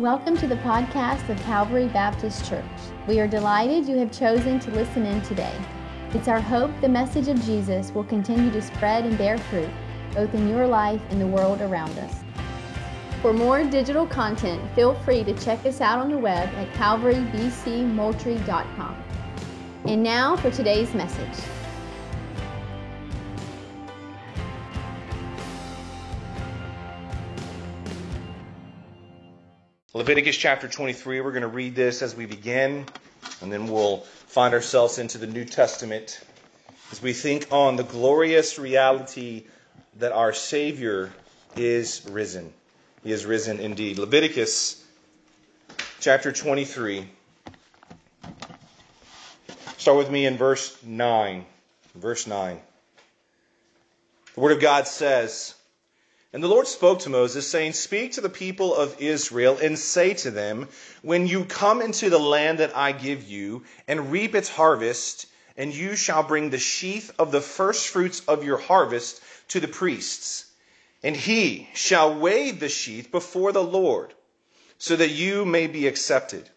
Welcome 0.00 0.36
to 0.38 0.46
the 0.46 0.56
podcast 0.56 1.28
of 1.28 1.38
Calvary 1.42 1.86
Baptist 1.88 2.48
Church. 2.48 2.64
We 3.06 3.20
are 3.20 3.28
delighted 3.28 3.86
you 3.86 3.98
have 3.98 4.10
chosen 4.10 4.58
to 4.60 4.70
listen 4.70 5.04
in 5.04 5.20
today. 5.20 5.52
It's 6.14 6.26
our 6.26 6.40
hope 6.40 6.70
the 6.80 6.88
message 6.88 7.28
of 7.28 7.38
Jesus 7.44 7.92
will 7.92 8.04
continue 8.04 8.50
to 8.50 8.62
spread 8.62 9.04
and 9.04 9.18
bear 9.18 9.36
fruit, 9.36 9.68
both 10.14 10.32
in 10.32 10.48
your 10.48 10.66
life 10.66 11.02
and 11.10 11.20
the 11.20 11.26
world 11.26 11.60
around 11.60 11.98
us. 11.98 12.24
For 13.20 13.34
more 13.34 13.62
digital 13.62 14.06
content, 14.06 14.62
feel 14.74 14.94
free 14.94 15.22
to 15.22 15.34
check 15.34 15.66
us 15.66 15.82
out 15.82 15.98
on 15.98 16.10
the 16.10 16.16
web 16.16 16.48
at 16.54 16.72
calvarybcmoultrie.com. 16.72 19.04
And 19.84 20.02
now 20.02 20.34
for 20.34 20.50
today's 20.50 20.94
message. 20.94 21.44
Leviticus 30.00 30.34
chapter 30.34 30.66
23, 30.66 31.20
we're 31.20 31.30
going 31.30 31.42
to 31.42 31.46
read 31.46 31.74
this 31.74 32.00
as 32.00 32.16
we 32.16 32.24
begin, 32.24 32.86
and 33.42 33.52
then 33.52 33.66
we'll 33.70 33.98
find 33.98 34.54
ourselves 34.54 34.98
into 34.98 35.18
the 35.18 35.26
New 35.26 35.44
Testament 35.44 36.22
as 36.90 37.02
we 37.02 37.12
think 37.12 37.48
on 37.50 37.76
the 37.76 37.82
glorious 37.82 38.58
reality 38.58 39.44
that 39.98 40.12
our 40.12 40.32
Savior 40.32 41.12
is 41.54 42.08
risen. 42.10 42.50
He 43.04 43.12
is 43.12 43.26
risen 43.26 43.60
indeed. 43.60 43.98
Leviticus 43.98 44.82
chapter 46.00 46.32
23. 46.32 47.06
Start 49.76 49.98
with 49.98 50.10
me 50.10 50.24
in 50.24 50.38
verse 50.38 50.82
9. 50.82 51.44
Verse 51.94 52.26
9. 52.26 52.58
The 54.34 54.40
Word 54.40 54.52
of 54.52 54.60
God 54.60 54.88
says, 54.88 55.54
and 56.32 56.42
the 56.42 56.48
Lord 56.48 56.68
spoke 56.68 57.00
to 57.00 57.10
Moses, 57.10 57.48
saying, 57.48 57.72
Speak 57.72 58.12
to 58.12 58.20
the 58.20 58.28
people 58.28 58.72
of 58.74 59.00
Israel 59.00 59.58
and 59.60 59.76
say 59.76 60.14
to 60.14 60.30
them, 60.30 60.68
When 61.02 61.26
you 61.26 61.44
come 61.44 61.82
into 61.82 62.08
the 62.08 62.20
land 62.20 62.58
that 62.58 62.76
I 62.76 62.92
give 62.92 63.24
you, 63.24 63.64
and 63.88 64.12
reap 64.12 64.36
its 64.36 64.48
harvest, 64.48 65.26
and 65.56 65.74
you 65.74 65.96
shall 65.96 66.22
bring 66.22 66.50
the 66.50 66.58
sheaf 66.58 67.10
of 67.18 67.32
the 67.32 67.40
firstfruits 67.40 68.22
of 68.28 68.44
your 68.44 68.58
harvest 68.58 69.20
to 69.48 69.58
the 69.58 69.66
priests, 69.66 70.44
and 71.02 71.16
he 71.16 71.68
shall 71.74 72.14
weigh 72.14 72.52
the 72.52 72.68
sheaf 72.68 73.10
before 73.10 73.50
the 73.50 73.64
Lord, 73.64 74.14
so 74.78 74.94
that 74.94 75.10
you 75.10 75.44
may 75.44 75.66
be 75.66 75.88
accepted. 75.88 76.48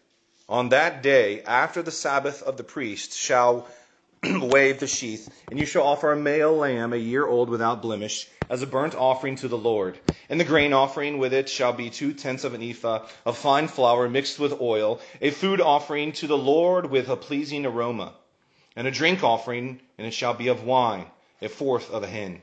On 0.48 0.68
that 0.68 1.02
day, 1.02 1.42
after 1.42 1.82
the 1.82 1.90
Sabbath 1.90 2.42
of 2.42 2.56
the 2.56 2.64
priests, 2.64 3.16
shall 3.16 3.66
wave 4.40 4.80
the 4.80 4.86
sheath, 4.86 5.28
and 5.50 5.58
you 5.58 5.66
shall 5.66 5.82
offer 5.82 6.10
a 6.10 6.16
male 6.16 6.56
lamb 6.56 6.94
a 6.94 6.96
year 6.96 7.26
old 7.26 7.50
without 7.50 7.82
blemish 7.82 8.26
as 8.48 8.62
a 8.62 8.66
burnt 8.66 8.94
offering 8.94 9.36
to 9.36 9.48
the 9.48 9.58
Lord. 9.58 9.98
And 10.30 10.40
the 10.40 10.44
grain 10.44 10.72
offering 10.72 11.18
with 11.18 11.34
it 11.34 11.48
shall 11.48 11.74
be 11.74 11.90
two 11.90 12.14
tenths 12.14 12.44
of 12.44 12.54
an 12.54 12.62
ephah 12.62 13.06
of 13.26 13.36
fine 13.36 13.68
flour 13.68 14.08
mixed 14.08 14.38
with 14.38 14.60
oil, 14.62 15.00
a 15.20 15.30
food 15.30 15.60
offering 15.60 16.12
to 16.12 16.26
the 16.26 16.38
Lord 16.38 16.90
with 16.90 17.10
a 17.10 17.16
pleasing 17.16 17.66
aroma, 17.66 18.14
and 18.76 18.86
a 18.86 18.90
drink 18.90 19.22
offering, 19.22 19.80
and 19.98 20.06
it 20.06 20.14
shall 20.14 20.34
be 20.34 20.48
of 20.48 20.64
wine, 20.64 21.06
a 21.42 21.48
fourth 21.50 21.90
of 21.90 22.02
a 22.02 22.06
hin. 22.06 22.40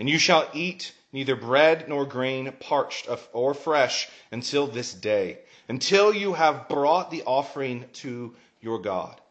And 0.00 0.08
you 0.08 0.18
shall 0.18 0.48
eat 0.52 0.92
neither 1.12 1.36
bread 1.36 1.88
nor 1.88 2.04
grain 2.04 2.52
parched 2.58 3.08
or 3.32 3.54
fresh 3.54 4.08
until 4.32 4.66
this 4.66 4.92
day, 4.92 5.38
until 5.68 6.12
you 6.12 6.32
have 6.32 6.68
brought 6.68 7.12
the 7.12 7.22
offering 7.22 7.84
to 7.92 8.34
your 8.60 8.80
God. 8.80 9.21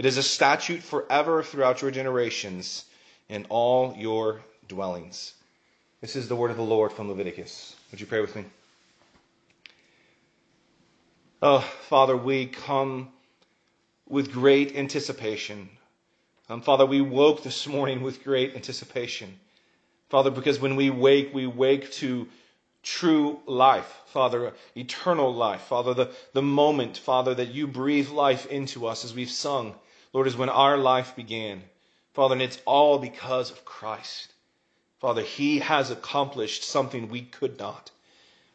It 0.00 0.06
is 0.06 0.16
a 0.16 0.22
statute 0.22 0.82
forever 0.82 1.42
throughout 1.42 1.82
your 1.82 1.90
generations 1.90 2.86
in 3.28 3.44
all 3.50 3.94
your 3.98 4.40
dwellings. 4.66 5.34
This 6.00 6.16
is 6.16 6.26
the 6.26 6.34
word 6.34 6.50
of 6.50 6.56
the 6.56 6.62
Lord 6.62 6.90
from 6.90 7.10
Leviticus. 7.10 7.76
Would 7.90 8.00
you 8.00 8.06
pray 8.06 8.22
with 8.22 8.34
me? 8.34 8.46
Oh, 11.42 11.60
Father, 11.90 12.16
we 12.16 12.46
come 12.46 13.10
with 14.08 14.32
great 14.32 14.74
anticipation. 14.74 15.68
Um, 16.48 16.62
Father, 16.62 16.86
we 16.86 17.02
woke 17.02 17.42
this 17.42 17.66
morning 17.66 18.00
with 18.00 18.24
great 18.24 18.54
anticipation. 18.54 19.38
Father, 20.08 20.30
because 20.30 20.58
when 20.58 20.76
we 20.76 20.88
wake, 20.88 21.34
we 21.34 21.46
wake 21.46 21.92
to 21.92 22.26
true 22.82 23.38
life, 23.44 24.00
Father, 24.06 24.54
eternal 24.74 25.34
life. 25.34 25.60
Father, 25.60 25.92
the, 25.92 26.10
the 26.32 26.40
moment, 26.40 26.96
Father, 26.96 27.34
that 27.34 27.48
you 27.48 27.66
breathe 27.66 28.08
life 28.08 28.46
into 28.46 28.86
us 28.86 29.04
as 29.04 29.12
we've 29.12 29.30
sung, 29.30 29.74
Lord, 30.12 30.26
is 30.26 30.36
when 30.36 30.48
our 30.48 30.76
life 30.76 31.14
began. 31.16 31.62
Father, 32.14 32.34
and 32.34 32.42
it's 32.42 32.60
all 32.66 32.98
because 32.98 33.50
of 33.50 33.64
Christ. 33.64 34.32
Father, 35.00 35.22
He 35.22 35.60
has 35.60 35.90
accomplished 35.90 36.64
something 36.64 37.08
we 37.08 37.22
could 37.22 37.58
not. 37.58 37.90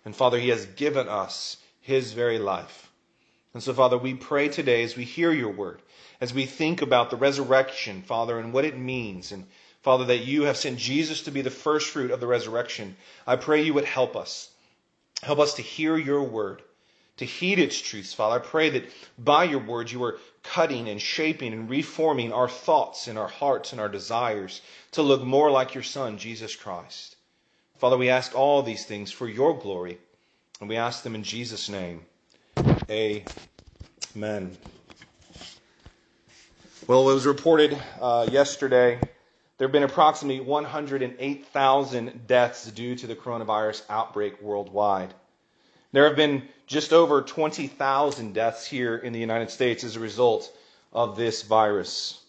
And 0.04 0.16
Father, 0.16 0.38
He 0.38 0.50
has 0.50 0.66
given 0.66 1.08
us 1.08 1.58
His 1.82 2.14
very 2.14 2.40
life. 2.40 2.92
And 3.54 3.64
so, 3.64 3.74
Father, 3.74 3.98
we 3.98 4.14
pray 4.14 4.50
today 4.50 4.84
as 4.84 4.98
we 4.98 5.06
hear 5.06 5.32
your 5.32 5.52
word, 5.52 5.82
as 6.20 6.34
we 6.34 6.46
think 6.46 6.82
about 6.82 7.10
the 7.10 7.16
resurrection, 7.16 8.02
Father, 8.02 8.38
and 8.38 8.52
what 8.52 8.66
it 8.66 8.78
means, 8.78 9.32
and 9.32 9.48
Father, 9.82 10.06
that 10.06 10.26
you 10.26 10.44
have 10.44 10.58
sent 10.58 10.80
Jesus 10.80 11.22
to 11.22 11.32
be 11.32 11.42
the 11.42 11.52
first 11.52 11.92
fruit 11.92 12.10
of 12.10 12.20
the 12.20 12.28
resurrection. 12.28 12.96
I 13.28 13.36
pray 13.36 13.62
you 13.62 13.76
would 13.76 13.86
help 13.86 14.16
us. 14.16 14.50
Help 15.22 15.40
us 15.40 15.54
to 15.54 15.62
hear 15.62 15.96
your 15.96 16.24
word, 16.24 16.62
to 17.18 17.26
heed 17.26 17.60
its 17.60 17.80
truths, 17.80 18.14
Father. 18.14 18.36
I 18.36 18.46
pray 18.46 18.72
that 18.72 18.90
by 19.18 19.44
your 19.44 19.60
word 19.60 19.92
you 19.92 20.04
are 20.04 20.18
cutting 20.52 20.90
and 20.90 21.02
shaping 21.02 21.54
and 21.54 21.70
reforming 21.70 22.34
our 22.34 22.50
thoughts 22.50 23.08
and 23.08 23.18
our 23.18 23.28
hearts 23.28 23.72
and 23.72 23.82
our 23.82 23.90
desires 23.90 24.62
to 24.92 25.02
look 25.02 25.24
more 25.24 25.52
like 25.52 25.74
your 25.74 25.84
Son, 25.84 26.18
Jesus 26.18 26.56
Christ. 26.56 27.16
Father, 27.78 27.98
we 27.98 28.10
ask 28.10 28.36
all 28.36 28.62
these 28.62 28.86
things 28.86 29.12
for 29.12 29.28
your 29.28 29.58
glory, 29.58 29.98
and 30.60 30.70
we 30.70 30.78
ask 30.78 31.04
them 31.04 31.16
in 31.16 31.24
Jesus' 31.24 31.70
name. 31.70 32.06
Amen. 32.90 34.58
Well, 36.88 37.10
it 37.10 37.14
was 37.14 37.26
reported 37.26 37.78
uh, 38.00 38.28
yesterday 38.32 39.00
there 39.58 39.68
have 39.68 39.74
been 39.74 39.84
approximately 39.84 40.42
108,000 40.42 42.28
deaths 42.28 42.70
due 42.72 42.96
to 42.98 43.08
the 43.08 43.16
coronavirus 43.16 43.84
outbreak 43.90 44.42
worldwide. 44.42 45.14
There 45.94 46.06
have 46.08 46.18
been 46.18 46.44
just 46.68 46.94
over 46.94 47.22
20,000 47.22 48.34
deaths 48.34 48.66
here 48.66 48.96
in 48.96 49.14
the 49.14 49.20
United 49.20 49.50
States 49.50 49.84
as 49.84 49.96
a 49.96 50.00
result 50.00 50.52
of 50.92 51.16
this 51.16 51.44
virus. 51.44 52.20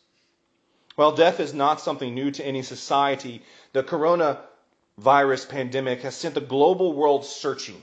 While 0.97 1.12
death 1.12 1.41
is 1.41 1.54
not 1.54 1.80
something 1.80 2.14
new 2.14 2.30
to 2.32 2.44
any 2.44 2.62
society, 2.62 3.42
the 3.72 3.82
coronavirus 3.82 5.48
pandemic 5.48 6.02
has 6.02 6.16
sent 6.16 6.34
the 6.34 6.41
global 6.41 6.92
world 6.92 7.25
searching, 7.25 7.82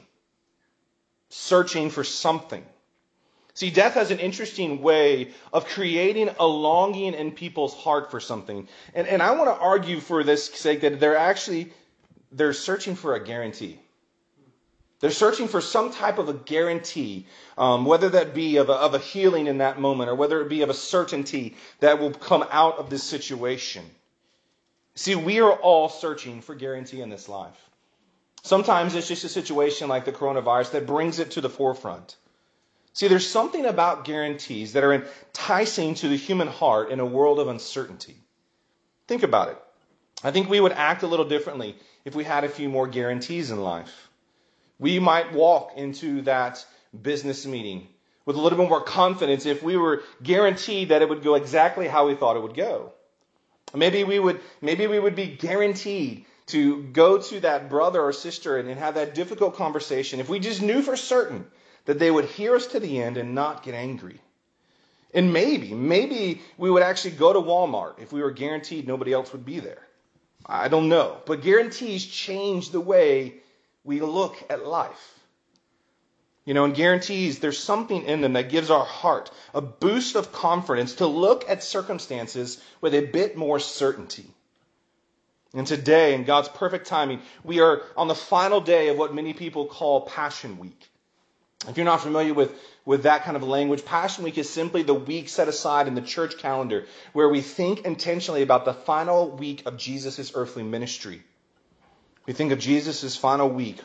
searching 1.29 1.89
for 1.89 2.03
something. 2.03 2.65
See, 3.55 3.69
death 3.69 3.93
has 3.93 4.09
an 4.09 4.19
interesting 4.19 4.81
way 4.81 5.31
of 5.51 5.67
creating 5.67 6.29
a 6.39 6.47
longing 6.47 7.13
in 7.13 7.31
people's 7.31 7.75
heart 7.75 8.09
for 8.09 8.19
something. 8.19 8.67
And, 8.95 9.07
and 9.07 9.21
I 9.21 9.31
want 9.31 9.45
to 9.45 9.63
argue 9.63 9.99
for 9.99 10.23
this 10.23 10.45
sake 10.45 10.81
that 10.81 10.99
they're 10.99 11.17
actually, 11.17 11.71
they're 12.31 12.53
searching 12.53 12.95
for 12.95 13.13
a 13.13 13.23
guarantee. 13.23 13.79
They're 15.03 15.11
searching 15.11 15.49
for 15.49 15.59
some 15.59 15.91
type 15.91 16.17
of 16.17 16.29
a 16.29 16.33
guarantee, 16.33 17.25
um, 17.57 17.83
whether 17.83 18.07
that 18.11 18.33
be 18.33 18.55
of 18.55 18.69
a, 18.69 18.71
of 18.71 18.93
a 18.93 18.99
healing 18.99 19.47
in 19.47 19.57
that 19.57 19.77
moment 19.77 20.09
or 20.09 20.15
whether 20.15 20.39
it 20.39 20.47
be 20.47 20.61
of 20.61 20.69
a 20.69 20.73
certainty 20.73 21.57
that 21.81 21.99
will 21.99 22.11
come 22.11 22.45
out 22.49 22.77
of 22.77 22.89
this 22.89 23.03
situation. 23.03 23.83
See, 24.95 25.15
we 25.15 25.41
are 25.41 25.51
all 25.51 25.89
searching 25.89 26.39
for 26.39 26.55
guarantee 26.55 27.01
in 27.01 27.09
this 27.09 27.27
life. 27.27 27.69
Sometimes 28.43 28.95
it's 28.95 29.09
just 29.09 29.25
a 29.25 29.27
situation 29.27 29.89
like 29.89 30.05
the 30.05 30.13
coronavirus 30.13 30.71
that 30.71 30.87
brings 30.87 31.19
it 31.19 31.31
to 31.31 31.41
the 31.41 31.49
forefront. 31.49 32.15
See, 32.93 33.09
there's 33.09 33.29
something 33.29 33.65
about 33.65 34.05
guarantees 34.05 34.71
that 34.71 34.85
are 34.85 34.93
enticing 34.93 35.95
to 35.95 36.07
the 36.07 36.15
human 36.15 36.47
heart 36.47 36.91
in 36.91 37.01
a 37.01 37.05
world 37.05 37.39
of 37.39 37.49
uncertainty. 37.49 38.15
Think 39.09 39.23
about 39.23 39.49
it. 39.49 39.57
I 40.23 40.31
think 40.31 40.49
we 40.49 40.61
would 40.61 40.71
act 40.71 41.03
a 41.03 41.07
little 41.07 41.27
differently 41.27 41.75
if 42.05 42.15
we 42.15 42.23
had 42.23 42.45
a 42.45 42.49
few 42.49 42.69
more 42.69 42.87
guarantees 42.87 43.51
in 43.51 43.61
life. 43.61 44.09
We 44.83 44.99
might 44.99 45.31
walk 45.31 45.77
into 45.77 46.23
that 46.23 46.65
business 47.01 47.45
meeting 47.45 47.87
with 48.25 48.35
a 48.35 48.41
little 48.41 48.57
bit 48.57 48.67
more 48.67 48.81
confidence 48.81 49.45
if 49.45 49.63
we 49.63 49.77
were 49.77 50.03
guaranteed 50.21 50.89
that 50.89 51.01
it 51.01 51.07
would 51.07 51.23
go 51.23 51.35
exactly 51.35 51.87
how 51.87 52.05
we 52.07 52.15
thought 52.15 52.35
it 52.35 52.43
would 52.43 52.53
go. 52.53 52.91
Maybe 53.73 54.03
we 54.03 54.19
would, 54.19 54.41
maybe 54.61 54.85
we 54.87 54.99
would 54.99 55.15
be 55.15 55.27
guaranteed 55.27 56.25
to 56.47 56.83
go 56.83 57.17
to 57.17 57.39
that 57.39 57.69
brother 57.69 58.01
or 58.01 58.11
sister 58.11 58.57
and, 58.57 58.67
and 58.67 58.77
have 58.77 58.95
that 58.95 59.15
difficult 59.15 59.55
conversation 59.55 60.19
if 60.19 60.27
we 60.27 60.39
just 60.39 60.61
knew 60.61 60.81
for 60.81 60.97
certain 60.97 61.45
that 61.85 61.97
they 61.97 62.11
would 62.11 62.25
hear 62.25 62.53
us 62.53 62.67
to 62.67 62.81
the 62.81 63.01
end 63.01 63.15
and 63.15 63.33
not 63.33 63.63
get 63.63 63.75
angry. 63.75 64.19
And 65.13 65.31
maybe, 65.31 65.73
maybe 65.73 66.41
we 66.57 66.69
would 66.69 66.83
actually 66.83 67.11
go 67.11 67.31
to 67.31 67.39
Walmart 67.39 68.01
if 68.01 68.11
we 68.11 68.21
were 68.21 68.31
guaranteed 68.31 68.85
nobody 68.85 69.13
else 69.13 69.31
would 69.31 69.45
be 69.45 69.61
there. 69.61 69.87
I 70.45 70.67
don't 70.67 70.89
know. 70.89 71.19
But 71.25 71.41
guarantees 71.41 72.05
change 72.05 72.71
the 72.71 72.81
way 72.81 73.42
we 73.83 74.01
look 74.01 74.35
at 74.49 74.65
life. 74.65 75.19
You 76.45 76.53
know, 76.53 76.65
and 76.65 76.75
guarantees, 76.75 77.39
there's 77.39 77.57
something 77.57 78.03
in 78.03 78.19
them 78.21 78.33
that 78.33 78.49
gives 78.49 78.69
our 78.69 78.83
heart 78.83 79.31
a 79.53 79.61
boost 79.61 80.15
of 80.15 80.33
confidence 80.33 80.95
to 80.95 81.07
look 81.07 81.49
at 81.49 81.63
circumstances 81.63 82.61
with 82.81 82.93
a 82.93 83.05
bit 83.05 83.37
more 83.37 83.59
certainty. 83.59 84.25
And 85.53 85.65
today, 85.65 86.15
in 86.15 86.23
God's 86.25 86.49
perfect 86.49 86.87
timing, 86.87 87.21
we 87.43 87.61
are 87.61 87.83
on 87.95 88.07
the 88.07 88.15
final 88.15 88.59
day 88.59 88.89
of 88.89 88.97
what 88.97 89.13
many 89.13 89.33
people 89.33 89.67
call 89.67 90.01
Passion 90.01 90.57
Week. 90.57 90.89
If 91.69 91.77
you're 91.77 91.85
not 91.85 92.01
familiar 92.01 92.33
with, 92.33 92.51
with 92.83 93.03
that 93.03 93.23
kind 93.23 93.37
of 93.37 93.43
language, 93.43 93.85
Passion 93.85 94.25
Week 94.25 94.37
is 94.37 94.49
simply 94.49 94.83
the 94.83 94.93
week 94.93 95.29
set 95.29 95.47
aside 95.47 95.87
in 95.87 95.95
the 95.95 96.01
church 96.01 96.39
calendar 96.39 96.85
where 97.13 97.29
we 97.29 97.39
think 97.39 97.85
intentionally 97.85 98.41
about 98.41 98.65
the 98.65 98.73
final 98.73 99.29
week 99.29 99.65
of 99.65 99.77
Jesus' 99.77 100.33
earthly 100.35 100.63
ministry. 100.63 101.23
We 102.25 102.33
think 102.33 102.51
of 102.51 102.59
Jesus' 102.59 103.15
final 103.15 103.49
week 103.49 103.79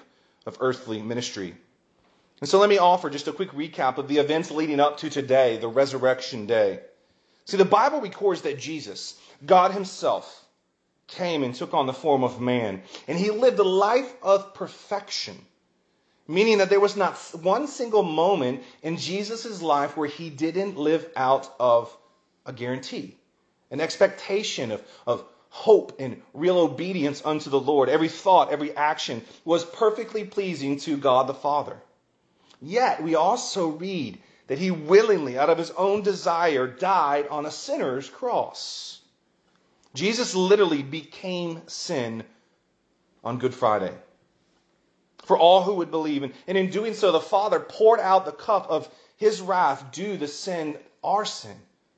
of 0.47 0.59
earthly 0.61 1.03
ministry. 1.03 1.55
And 2.41 2.49
so 2.49 2.59
let 2.59 2.69
me 2.69 2.79
offer 2.79 3.11
just 3.11 3.29
a 3.29 3.33
quick 3.33 3.51
recap 3.51 3.99
of 3.99 4.09
the 4.09 4.19
events 4.19 4.51
leading 4.51 4.81
up 4.81 4.99
to 4.99 5.11
today, 5.11 5.57
the 5.57 5.69
resurrection 5.69 6.47
day. 6.47 6.81
See, 7.47 7.57
the 7.57 7.65
Bible 7.65 8.01
records 8.01 8.43
that 8.43 8.59
Jesus, 8.59 9.19
God 9.45 9.73
Himself, 9.73 10.45
came 11.09 11.43
and 11.43 11.55
took 11.55 11.75
on 11.75 11.87
the 11.87 11.93
form 11.93 12.23
of 12.23 12.41
man, 12.41 12.83
and 13.09 13.19
He 13.19 13.31
lived 13.31 13.59
a 13.59 13.65
life 13.65 14.13
of 14.23 14.55
perfection 14.55 15.37
meaning 16.29 16.59
that 16.59 16.69
there 16.69 16.79
was 16.79 16.95
not 16.95 17.17
one 17.41 17.67
single 17.67 18.03
moment 18.03 18.63
in 18.83 18.99
Jesus' 18.99 19.63
life 19.63 19.97
where 19.97 20.09
he 20.09 20.29
didn't 20.29 20.77
live 20.77 21.09
out 21.17 21.51
of 21.59 21.97
a 22.45 22.53
guarantee, 22.53 23.17
an 23.71 23.81
expectation 23.81 24.71
of, 24.71 24.83
of 25.07 25.25
hope 25.51 25.97
and 25.99 26.23
real 26.35 26.59
obedience 26.59 27.23
unto 27.25 27.51
the 27.51 27.61
Lord. 27.61 27.89
Every 27.89 28.09
thought, 28.09 28.53
every 28.53 28.77
action 28.77 29.23
was 29.45 29.65
perfectly 29.65 30.25
pleasing 30.25 30.79
to 30.81 30.97
God 30.97 31.27
the 31.27 31.35
Father. 31.35 31.77
Yet 32.61 33.03
we 33.03 33.15
also 33.15 33.69
read 33.69 34.19
that 34.49 34.59
he 34.59 34.71
willingly, 34.71 35.39
out 35.39 35.51
of 35.51 35.59
his 35.59 35.71
own 35.71 36.03
desire, 36.03 36.67
died 36.67 37.29
on 37.29 37.47
a 37.47 37.51
sinner's 37.51 38.09
cross. 38.09 39.01
Jesus 39.95 40.35
literally 40.35 40.83
became 40.83 41.63
sin 41.67 42.25
on 43.25 43.39
Good 43.39 43.55
Friday 43.55 43.93
for 45.29 45.39
all 45.39 45.63
who 45.63 45.75
would 45.75 45.91
believe. 45.91 46.23
And, 46.23 46.33
and 46.47 46.57
in 46.57 46.71
doing 46.71 46.95
so, 46.95 47.13
the 47.13 47.21
Father 47.21 47.61
poured 47.61 48.01
out 48.01 48.25
the 48.25 48.33
cup 48.33 48.71
of 48.71 48.89
his 49.19 49.43
wrath 49.43 49.93
due 49.93 50.17
to 50.17 50.27
sin, 50.27 50.79
our 51.05 51.27
sin, 51.27 51.55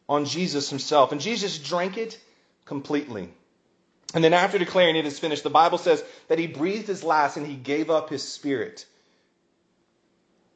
on 0.09 0.25
Jesus 0.25 0.69
himself. 0.69 1.13
And 1.13 1.21
Jesus 1.21 1.59
drank 1.59 1.97
it 1.97 2.19
completely. 2.65 3.33
And 4.13 4.25
then 4.25 4.33
after 4.33 4.59
declaring 4.59 4.97
it 4.97 5.07
is 5.07 5.19
finished, 5.19 5.45
the 5.45 5.51
Bible 5.51 5.79
says 5.79 6.05
that 6.29 6.39
he 6.39 6.47
breathed 6.47 6.89
his 6.89 7.05
last 7.05 7.37
and 7.37 7.47
he 7.47 7.55
gave 7.55 7.91
up 7.91 8.11
his 8.11 8.27
spirit. 8.27 8.87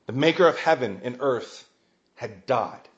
The 0.07 0.13
maker 0.13 0.47
of 0.47 0.59
heaven 0.59 1.01
and 1.05 1.19
earth 1.21 1.69
had 2.17 2.47
died. 2.47 2.89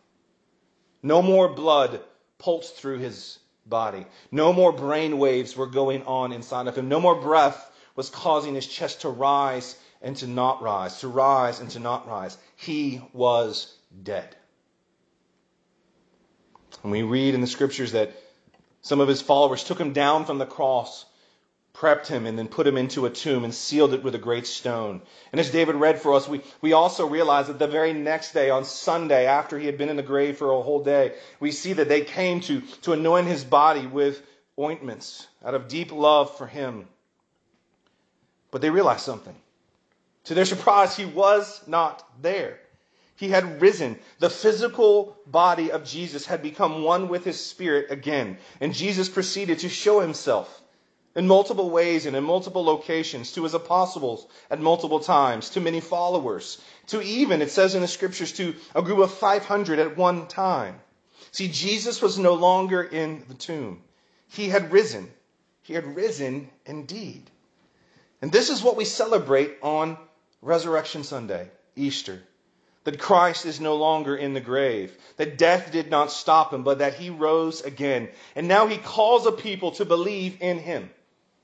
No 1.03 1.23
more 1.23 1.49
blood 1.49 2.01
pulsed 2.39 2.77
through 2.77 2.99
his 2.99 3.39
body. 3.67 4.07
No 4.31 4.53
more 4.53 4.73
brain 4.73 5.19
waves 5.19 5.57
were 5.57 5.67
going 5.67 6.03
on 6.05 6.33
inside 6.33 6.67
of 6.67 6.77
him. 6.77 6.89
No 6.89 7.01
more 7.01 7.21
breath 7.21 7.71
was 7.95 8.11
causing 8.11 8.55
his 8.55 8.67
chest 8.67 9.03
to 9.03 9.09
rise 9.09 9.77
and 10.03 10.17
to 10.17 10.27
not 10.27 10.63
rise, 10.63 11.01
to 11.01 11.09
rise 11.09 11.61
and 11.61 11.71
to 11.71 11.81
not 11.81 12.09
rise. 12.09 12.37
He 12.57 13.03
was 13.13 13.75
dead. 14.03 14.37
And 16.83 16.93
we 16.93 17.03
read 17.03 17.35
in 17.35 17.41
the 17.41 17.47
scriptures 17.47 17.93
that 17.93 18.13
some 18.87 19.01
of 19.01 19.09
his 19.09 19.21
followers 19.21 19.65
took 19.65 19.81
him 19.81 19.93
down 19.93 20.25
from 20.27 20.39
the 20.39 20.47
cross, 20.47 21.07
prepped 21.75 22.07
him, 22.07 22.25
and 22.25 22.39
then 22.39 22.47
put 22.47 22.69
him 22.69 22.77
into 22.77 23.05
a 23.05 23.11
tomb 23.11 23.43
and 23.43 23.53
sealed 23.53 23.93
it 23.93 24.05
with 24.05 24.15
a 24.15 24.19
great 24.19 24.47
stone. 24.47 25.03
And 25.33 25.41
as 25.41 25.51
David 25.51 25.75
read 25.75 26.01
for 26.01 26.15
us, 26.15 26.29
we, 26.29 26.41
we 26.61 26.73
also 26.73 27.05
realize 27.05 27.49
that 27.49 27.59
the 27.59 27.67
very 27.67 27.93
next 27.93 28.31
day, 28.33 28.49
on 28.49 28.65
Sunday, 28.65 29.27
after 29.27 29.59
he 29.59 29.67
had 29.67 29.77
been 29.77 29.89
in 29.89 29.97
the 29.97 30.05
grave 30.05 30.37
for 30.37 30.53
a 30.53 30.63
whole 30.63 30.85
day, 30.85 31.15
we 31.41 31.51
see 31.51 31.73
that 31.73 31.89
they 31.89 32.03
came 32.03 32.41
to, 32.43 32.61
to 32.83 32.93
anoint 32.93 33.27
his 33.27 33.43
body 33.43 33.89
with 33.89 34.23
ointments 34.57 35.27
out 35.45 35.55
of 35.55 35.67
deep 35.67 35.91
love 35.91 36.39
for 36.39 36.47
him. 36.47 36.87
But 38.53 38.61
they 38.61 38.71
realized 38.71 39.01
something. 39.01 39.35
To 40.27 40.35
their 40.35 40.45
surprise, 40.45 40.97
he 40.97 41.07
was 41.07 41.61
not 41.67 42.07
there. 42.23 42.61
He 43.17 43.29
had 43.29 43.63
risen. 43.63 43.99
The 44.19 44.31
physical 44.31 45.17
body 45.27 45.71
of 45.73 45.85
Jesus 45.85 46.27
had 46.27 46.43
become 46.43 46.83
one 46.83 47.09
with 47.09 47.25
his 47.25 47.45
spirit 47.45 47.91
again. 47.91 48.39
And 48.61 48.75
Jesus 48.75 49.09
proceeded 49.09 49.61
to 49.61 49.69
show 49.69 50.01
himself 50.01 50.63
in 51.15 51.27
multiple 51.27 51.71
ways 51.71 52.05
and 52.05 52.15
in 52.15 52.23
multiple 52.23 52.63
locations 52.63 53.33
to 53.33 53.45
his 53.45 53.55
apostles 53.55 54.27
at 54.51 54.61
multiple 54.61 55.01
times, 55.01 55.49
to 55.51 55.61
many 55.61 55.81
followers, 55.81 56.61
to 56.89 57.01
even, 57.01 57.41
it 57.41 57.51
says 57.51 57.75
in 57.75 57.81
the 57.81 57.89
scriptures, 57.89 58.33
to 58.33 58.55
a 58.75 58.83
group 58.83 58.99
of 58.99 59.11
500 59.13 59.79
at 59.79 59.97
one 59.97 60.27
time. 60.27 60.79
See, 61.33 61.49
Jesus 61.49 62.03
was 62.03 62.19
no 62.19 62.35
longer 62.35 62.83
in 62.83 63.25
the 63.29 63.35
tomb. 63.35 63.83
He 64.29 64.51
had 64.51 64.73
risen. 64.73 65.11
He 65.63 65.73
had 65.73 65.97
risen 65.97 66.51
indeed. 66.67 67.31
And 68.21 68.31
this 68.31 68.51
is 68.51 68.63
what 68.63 68.77
we 68.77 68.85
celebrate 68.85 69.57
on 69.63 69.97
Resurrection 70.43 71.03
Sunday, 71.03 71.51
Easter. 71.77 72.23
That 72.87 73.01
Christ 73.01 73.47
is 73.47 73.61
no 73.61 73.75
longer 73.75 74.15
in 74.15 74.33
the 74.33 74.41
grave, 74.41 74.97
that 75.17 75.37
death 75.37 75.73
did 75.73 75.91
not 75.91 76.13
stop 76.13 76.55
him, 76.55 76.63
but 76.63 76.79
that 76.79 76.95
he 76.95 77.11
rose 77.11 77.61
again. 77.61 78.09
And 78.37 78.47
now 78.47 78.69
he 78.69 78.77
calls 78.79 79.27
a 79.27 79.33
people 79.33 79.73
to 79.73 79.85
believe 79.85 80.41
in 80.41 80.61
him, 80.61 80.89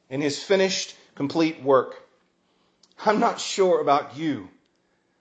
in 0.08 0.20
his 0.20 0.40
finished, 0.40 0.94
complete 1.16 1.60
work. 1.60 2.00
I'm 3.04 3.18
not 3.18 3.40
sure 3.40 3.80
about 3.80 4.16
you, 4.16 4.50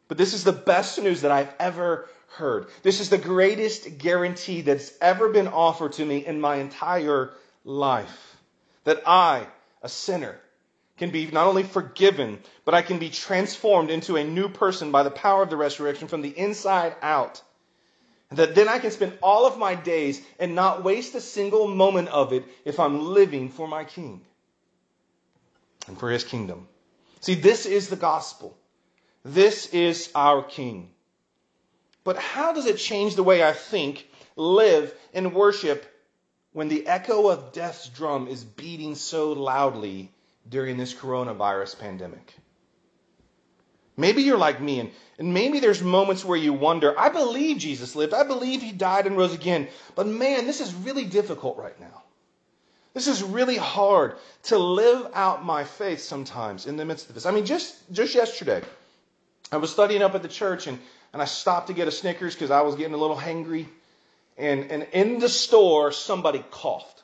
but 0.08 0.20
this 0.20 0.36
is 0.36 0.44
the 0.44 0.52
best 0.52 1.02
news 1.02 1.22
that 1.22 1.32
I've 1.32 1.56
ever 1.60 2.08
heard. 2.34 2.68
This 2.84 3.00
is 3.00 3.10
the 3.10 3.18
greatest 3.18 3.98
guarantee 3.98 4.62
that's 4.62 4.94
ever 5.02 5.30
been 5.30 5.48
offered 5.48 5.94
to 5.94 6.06
me 6.06 6.24
in 6.24 6.40
my 6.40 6.58
entire 6.58 7.32
life. 7.66 8.38
That 8.84 9.02
I, 9.08 9.48
a 9.82 9.90
sinner, 9.90 10.40
can 11.02 11.10
be 11.10 11.26
not 11.26 11.48
only 11.48 11.64
forgiven, 11.64 12.38
but 12.64 12.76
I 12.76 12.84
can 12.84 13.00
be 13.00 13.10
transformed 13.10 13.90
into 13.90 14.18
a 14.18 14.24
new 14.24 14.48
person 14.48 14.92
by 14.92 15.02
the 15.02 15.10
power 15.10 15.42
of 15.42 15.50
the 15.50 15.58
resurrection 15.58 16.08
from 16.08 16.22
the 16.22 16.30
inside 16.30 16.96
out. 17.02 17.42
That 18.30 18.54
then 18.54 18.70
I 18.70 18.78
can 18.78 18.92
spend 18.92 19.18
all 19.24 19.48
of 19.48 19.58
my 19.58 19.74
days 19.74 20.22
and 20.38 20.54
not 20.54 20.84
waste 20.84 21.16
a 21.16 21.20
single 21.20 21.68
moment 21.68 22.10
of 22.10 22.34
it 22.34 22.46
if 22.66 22.80
I'm 22.80 23.14
living 23.16 23.50
for 23.50 23.68
my 23.68 23.84
King 23.84 24.22
and 25.88 25.98
for 25.98 26.12
his 26.12 26.24
kingdom. 26.24 26.68
See, 27.20 27.34
this 27.34 27.66
is 27.66 27.90
the 27.90 27.96
gospel. 27.96 28.56
This 29.26 29.74
is 29.74 30.12
our 30.14 30.44
King. 30.44 30.92
But 32.04 32.18
how 32.18 32.54
does 32.54 32.68
it 32.68 32.78
change 32.78 33.16
the 33.16 33.24
way 33.24 33.44
I 33.44 33.54
think, 33.54 34.08
live, 34.36 34.94
and 35.16 35.34
worship 35.34 35.84
when 36.54 36.68
the 36.68 36.86
echo 36.86 37.28
of 37.28 37.54
death's 37.54 37.90
drum 37.90 38.28
is 38.28 38.44
beating 38.44 38.94
so 38.94 39.32
loudly 39.32 40.12
during 40.48 40.78
this 40.78 40.94
coronavirus 40.94 41.80
pandemic. 41.80 42.34
Maybe 43.98 44.24
you're 44.24 44.38
like 44.38 44.62
me, 44.62 44.80
and, 44.80 44.92
and 45.20 45.34
maybe 45.34 45.60
there's 45.60 45.82
moments 45.82 46.26
where 46.26 46.38
you 46.38 46.54
wonder, 46.54 46.98
I 46.98 47.10
believe 47.10 47.58
Jesus 47.58 47.96
lived, 47.96 48.14
I 48.14 48.24
believe 48.24 48.62
he 48.62 48.72
died 48.72 49.06
and 49.06 49.18
rose 49.18 49.34
again, 49.34 49.68
but 49.96 50.08
man, 50.08 50.48
this 50.48 50.62
is 50.62 50.74
really 50.74 51.06
difficult 51.06 51.58
right 51.58 51.80
now. 51.80 52.02
This 52.94 53.08
is 53.08 53.24
really 53.24 53.58
hard 53.58 54.16
to 54.44 54.58
live 54.58 55.12
out 55.14 55.46
my 55.46 55.64
faith 55.64 56.02
sometimes 56.02 56.66
in 56.66 56.76
the 56.76 56.86
midst 56.86 57.08
of 57.08 57.16
this. 57.16 57.26
I 57.26 57.32
mean, 57.32 57.46
just, 57.46 57.76
just 57.92 58.16
yesterday, 58.16 58.62
I 59.52 59.58
was 59.58 59.72
studying 59.72 60.02
up 60.02 60.14
at 60.16 60.22
the 60.22 60.28
church 60.28 60.68
and, 60.68 60.78
and 61.14 61.22
I 61.22 61.26
stopped 61.26 61.68
to 61.68 61.74
get 61.74 61.88
a 61.88 61.92
Snickers 61.92 62.34
because 62.36 62.52
I 62.52 62.62
was 62.62 62.76
getting 62.76 62.94
a 62.94 62.98
little 62.98 63.18
hangry. 63.18 63.68
And, 64.38 64.72
and 64.72 64.88
in 64.92 65.20
the 65.20 65.30
store, 65.30 65.92
somebody 65.92 66.44
coughed. 66.52 67.04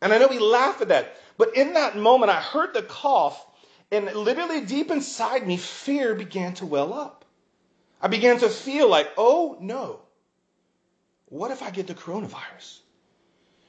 And 0.00 0.12
I 0.12 0.18
know 0.18 0.28
we 0.28 0.38
laugh 0.38 0.80
at 0.80 0.88
that, 0.88 1.16
but 1.40 1.56
in 1.56 1.72
that 1.72 1.96
moment, 1.96 2.30
I 2.30 2.38
heard 2.38 2.74
the 2.74 2.82
cough, 2.82 3.42
and 3.90 4.12
literally 4.12 4.60
deep 4.60 4.90
inside 4.90 5.46
me, 5.46 5.56
fear 5.56 6.14
began 6.14 6.52
to 6.56 6.66
well 6.66 6.92
up. 6.92 7.24
I 8.02 8.08
began 8.08 8.38
to 8.40 8.50
feel 8.50 8.90
like, 8.90 9.08
oh 9.16 9.56
no, 9.58 10.00
what 11.30 11.50
if 11.50 11.62
I 11.62 11.70
get 11.70 11.86
the 11.86 11.94
coronavirus? 11.94 12.80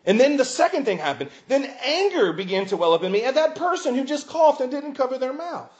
And 0.05 0.19
then 0.19 0.35
the 0.35 0.43
second 0.43 0.83
thing 0.83 0.97
happened. 0.97 1.29
Then 1.47 1.63
anger 1.85 2.33
began 2.33 2.65
to 2.65 2.75
well 2.75 2.93
up 2.93 3.03
in 3.03 3.11
me 3.13 3.23
at 3.23 3.35
that 3.35 3.55
person 3.55 3.95
who 3.95 4.03
just 4.03 4.27
coughed 4.27 4.59
and 4.59 4.69
didn't 4.69 4.95
cover 4.95 5.17
their 5.17 5.31
mouth. 5.31 5.71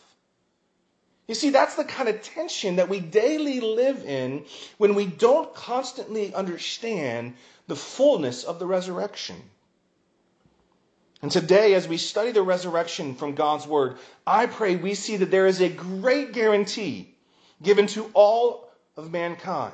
You 1.28 1.36
see, 1.36 1.50
that's 1.50 1.76
the 1.76 1.84
kind 1.84 2.08
of 2.08 2.22
tension 2.22 2.78
that 2.78 2.88
we 2.88 3.02
daily 3.02 3.60
live 3.60 4.06
in 4.06 4.46
when 4.78 4.96
we 4.96 5.08
don't 5.08 5.54
constantly 5.54 6.34
understand 6.34 7.34
the 7.68 7.76
fullness 7.76 8.46
of 8.46 8.60
the 8.60 8.66
resurrection. 8.66 9.36
And 11.22 11.32
today, 11.32 11.76
as 11.76 11.88
we 11.88 11.98
study 11.98 12.32
the 12.32 12.42
resurrection 12.42 13.16
from 13.16 13.36
God's 13.36 13.68
Word, 13.68 13.98
I 14.26 14.48
pray 14.48 14.76
we 14.76 14.96
see 14.96 15.18
that 15.18 15.30
there 15.30 15.46
is 15.46 15.62
a 15.62 15.70
great 15.70 16.34
guarantee 16.34 17.14
given 17.62 17.86
to 17.88 18.10
all 18.14 18.70
of 18.98 19.12
mankind. 19.12 19.74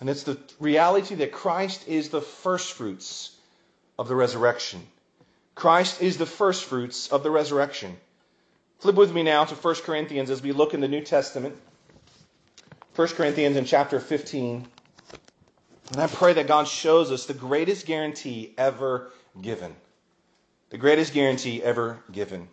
And 0.00 0.10
it's 0.10 0.24
the 0.24 0.38
reality 0.58 1.16
that 1.16 1.32
Christ 1.32 1.86
is 1.88 2.08
the 2.08 2.20
firstfruits 2.20 3.34
of 3.98 4.08
the 4.08 4.16
resurrection. 4.16 4.84
Christ 5.54 6.02
is 6.02 6.18
the 6.18 6.26
firstfruits 6.26 7.08
of 7.08 7.22
the 7.22 7.30
resurrection. 7.30 7.96
Flip 8.78 8.94
with 8.94 9.12
me 9.12 9.24
now 9.24 9.44
to 9.44 9.54
1 9.54 9.74
Corinthians 9.84 10.30
as 10.30 10.40
we 10.40 10.52
look 10.52 10.74
in 10.74 10.80
the 10.80 10.88
New 10.88 11.00
Testament. 11.00 11.56
1 12.94 13.08
Corinthians 13.08 13.56
in 13.56 13.64
chapter 13.64 13.98
15. 13.98 14.66
And 15.92 16.00
I 16.00 16.06
pray 16.06 16.32
that 16.34 16.46
God 16.46 16.68
shows 16.68 17.10
us 17.10 17.26
the 17.26 17.34
greatest 17.34 17.86
guarantee 17.86 18.54
ever 18.56 19.10
given. 19.40 19.74
The 20.70 20.78
greatest 20.78 21.14
guarantee 21.14 21.62
ever 21.62 22.02
given. 22.12 22.48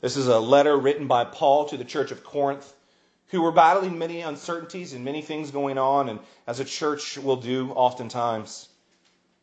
This 0.00 0.16
is 0.16 0.26
a 0.26 0.38
letter 0.38 0.76
written 0.76 1.06
by 1.06 1.24
Paul 1.24 1.66
to 1.66 1.76
the 1.76 1.84
church 1.84 2.10
of 2.10 2.24
Corinth, 2.24 2.72
who 3.28 3.40
were 3.40 3.52
battling 3.52 3.98
many 3.98 4.20
uncertainties 4.20 4.92
and 4.92 5.04
many 5.04 5.22
things 5.22 5.50
going 5.50 5.78
on, 5.78 6.08
and 6.08 6.18
as 6.46 6.60
a 6.60 6.64
church 6.64 7.16
will 7.16 7.36
do 7.36 7.70
oftentimes, 7.70 8.68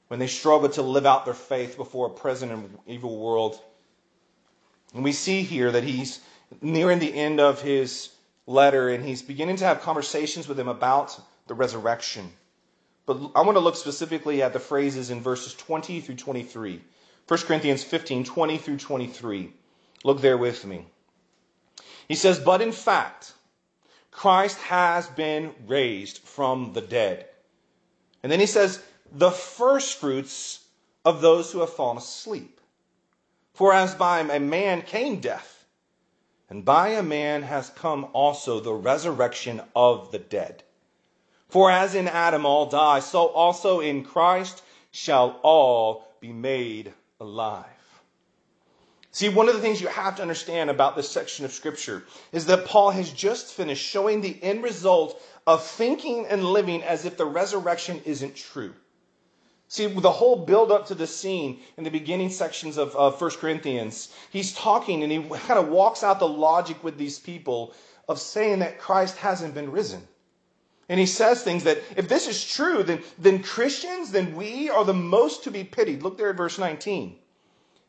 when 0.07 0.19
they 0.19 0.27
struggle 0.27 0.69
to 0.69 0.81
live 0.81 1.05
out 1.05 1.25
their 1.25 1.33
faith 1.33 1.77
before 1.77 2.07
a 2.07 2.11
present 2.11 2.51
and 2.51 2.77
evil 2.85 3.17
world. 3.17 3.59
And 4.93 5.03
we 5.03 5.13
see 5.13 5.41
here 5.43 5.71
that 5.71 5.83
he's 5.83 6.19
nearing 6.61 6.99
the 6.99 7.13
end 7.13 7.39
of 7.39 7.61
his 7.61 8.09
letter 8.45 8.89
and 8.89 9.05
he's 9.05 9.21
beginning 9.21 9.55
to 9.57 9.65
have 9.65 9.81
conversations 9.81 10.47
with 10.47 10.57
them 10.57 10.67
about 10.67 11.19
the 11.47 11.53
resurrection. 11.53 12.31
But 13.05 13.31
I 13.35 13.41
want 13.41 13.55
to 13.55 13.61
look 13.61 13.75
specifically 13.75 14.41
at 14.41 14.53
the 14.53 14.59
phrases 14.59 15.09
in 15.09 15.21
verses 15.21 15.53
20 15.55 16.01
through 16.01 16.15
23. 16.15 16.81
1 17.27 17.39
Corinthians 17.41 17.83
15, 17.83 18.23
20 18.23 18.57
through 18.57 18.77
23. 18.77 19.53
Look 20.03 20.21
there 20.21 20.37
with 20.37 20.65
me. 20.65 20.85
He 22.07 22.15
says, 22.15 22.39
But 22.39 22.61
in 22.61 22.71
fact, 22.71 23.33
Christ 24.11 24.57
has 24.59 25.07
been 25.07 25.53
raised 25.67 26.19
from 26.19 26.73
the 26.73 26.81
dead. 26.81 27.27
And 28.21 28.31
then 28.31 28.39
he 28.39 28.45
says, 28.45 28.81
the 29.11 29.31
first 29.31 29.99
fruits 29.99 30.59
of 31.03 31.21
those 31.21 31.51
who 31.51 31.59
have 31.59 31.73
fallen 31.73 31.97
asleep. 31.97 32.61
For 33.53 33.73
as 33.73 33.93
by 33.95 34.21
a 34.21 34.39
man 34.39 34.81
came 34.81 35.19
death, 35.19 35.65
and 36.49 36.63
by 36.63 36.89
a 36.89 37.03
man 37.03 37.43
has 37.43 37.69
come 37.69 38.07
also 38.13 38.59
the 38.59 38.73
resurrection 38.73 39.61
of 39.75 40.11
the 40.11 40.19
dead. 40.19 40.63
For 41.51 41.69
as 41.69 41.95
in 41.95 42.07
Adam 42.07 42.45
all 42.45 42.67
die, 42.67 43.01
so 43.01 43.27
also 43.27 43.81
in 43.81 44.05
Christ 44.05 44.63
shall 44.91 45.37
all 45.43 46.07
be 46.21 46.31
made 46.31 46.93
alive. 47.19 47.65
See, 49.11 49.27
one 49.27 49.49
of 49.49 49.55
the 49.55 49.59
things 49.59 49.81
you 49.81 49.89
have 49.89 50.15
to 50.15 50.21
understand 50.21 50.69
about 50.69 50.95
this 50.95 51.09
section 51.09 51.43
of 51.43 51.51
Scripture 51.51 52.05
is 52.31 52.45
that 52.45 52.63
Paul 52.67 52.91
has 52.91 53.11
just 53.11 53.53
finished 53.53 53.85
showing 53.85 54.21
the 54.21 54.41
end 54.41 54.63
result 54.63 55.21
of 55.45 55.61
thinking 55.61 56.25
and 56.25 56.45
living 56.45 56.83
as 56.83 57.03
if 57.03 57.17
the 57.17 57.25
resurrection 57.25 58.01
isn't 58.05 58.37
true. 58.37 58.73
See, 59.67 59.87
the 59.87 60.09
whole 60.09 60.37
build 60.37 60.71
up 60.71 60.87
to 60.87 60.95
the 60.95 61.07
scene 61.07 61.59
in 61.75 61.83
the 61.83 61.89
beginning 61.89 62.29
sections 62.29 62.77
of, 62.77 62.95
of 62.95 63.19
1 63.19 63.29
Corinthians, 63.31 64.07
he's 64.29 64.53
talking 64.53 65.03
and 65.03 65.11
he 65.11 65.21
kind 65.21 65.59
of 65.59 65.67
walks 65.67 66.01
out 66.01 66.19
the 66.19 66.27
logic 66.29 66.81
with 66.81 66.97
these 66.97 67.19
people 67.19 67.73
of 68.07 68.21
saying 68.21 68.59
that 68.59 68.79
Christ 68.79 69.17
hasn't 69.17 69.53
been 69.53 69.73
risen. 69.73 70.07
And 70.91 70.99
he 70.99 71.05
says 71.05 71.41
things 71.41 71.63
that 71.63 71.81
if 71.95 72.09
this 72.09 72.27
is 72.27 72.43
true, 72.43 72.83
then, 72.83 73.01
then 73.17 73.41
Christians, 73.41 74.11
then 74.11 74.35
we 74.35 74.69
are 74.69 74.83
the 74.83 74.93
most 74.93 75.45
to 75.45 75.49
be 75.49 75.63
pitied. 75.63 76.03
Look 76.03 76.17
there 76.17 76.31
at 76.31 76.35
verse 76.35 76.59
19. 76.59 77.11
It 77.11 77.17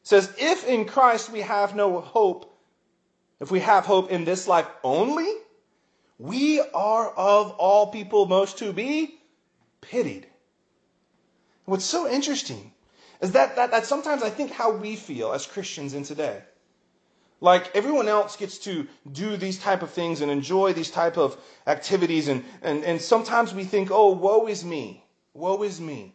says, 0.04 0.32
If 0.38 0.64
in 0.68 0.84
Christ 0.84 1.28
we 1.28 1.40
have 1.40 1.74
no 1.74 2.00
hope, 2.00 2.56
if 3.40 3.50
we 3.50 3.58
have 3.58 3.86
hope 3.86 4.12
in 4.12 4.24
this 4.24 4.46
life 4.46 4.68
only, 4.84 5.28
we 6.20 6.60
are 6.60 7.10
of 7.10 7.50
all 7.58 7.88
people 7.88 8.26
most 8.26 8.58
to 8.58 8.72
be 8.72 9.18
pitied. 9.80 10.28
What's 11.64 11.84
so 11.84 12.08
interesting 12.08 12.72
is 13.20 13.32
that, 13.32 13.56
that, 13.56 13.72
that 13.72 13.84
sometimes 13.84 14.22
I 14.22 14.30
think 14.30 14.52
how 14.52 14.70
we 14.70 14.94
feel 14.94 15.32
as 15.32 15.44
Christians 15.44 15.94
in 15.94 16.04
today. 16.04 16.40
Like 17.42 17.74
everyone 17.74 18.06
else 18.06 18.36
gets 18.36 18.56
to 18.58 18.86
do 19.10 19.36
these 19.36 19.58
type 19.58 19.82
of 19.82 19.90
things 19.90 20.20
and 20.20 20.30
enjoy 20.30 20.74
these 20.74 20.92
type 20.92 21.18
of 21.18 21.36
activities 21.66 22.28
and, 22.28 22.44
and, 22.62 22.84
and 22.84 23.02
sometimes 23.02 23.52
we 23.52 23.64
think, 23.64 23.90
oh, 23.90 24.12
woe 24.12 24.46
is 24.46 24.64
me. 24.64 25.04
Woe 25.34 25.64
is 25.64 25.80
me. 25.80 26.14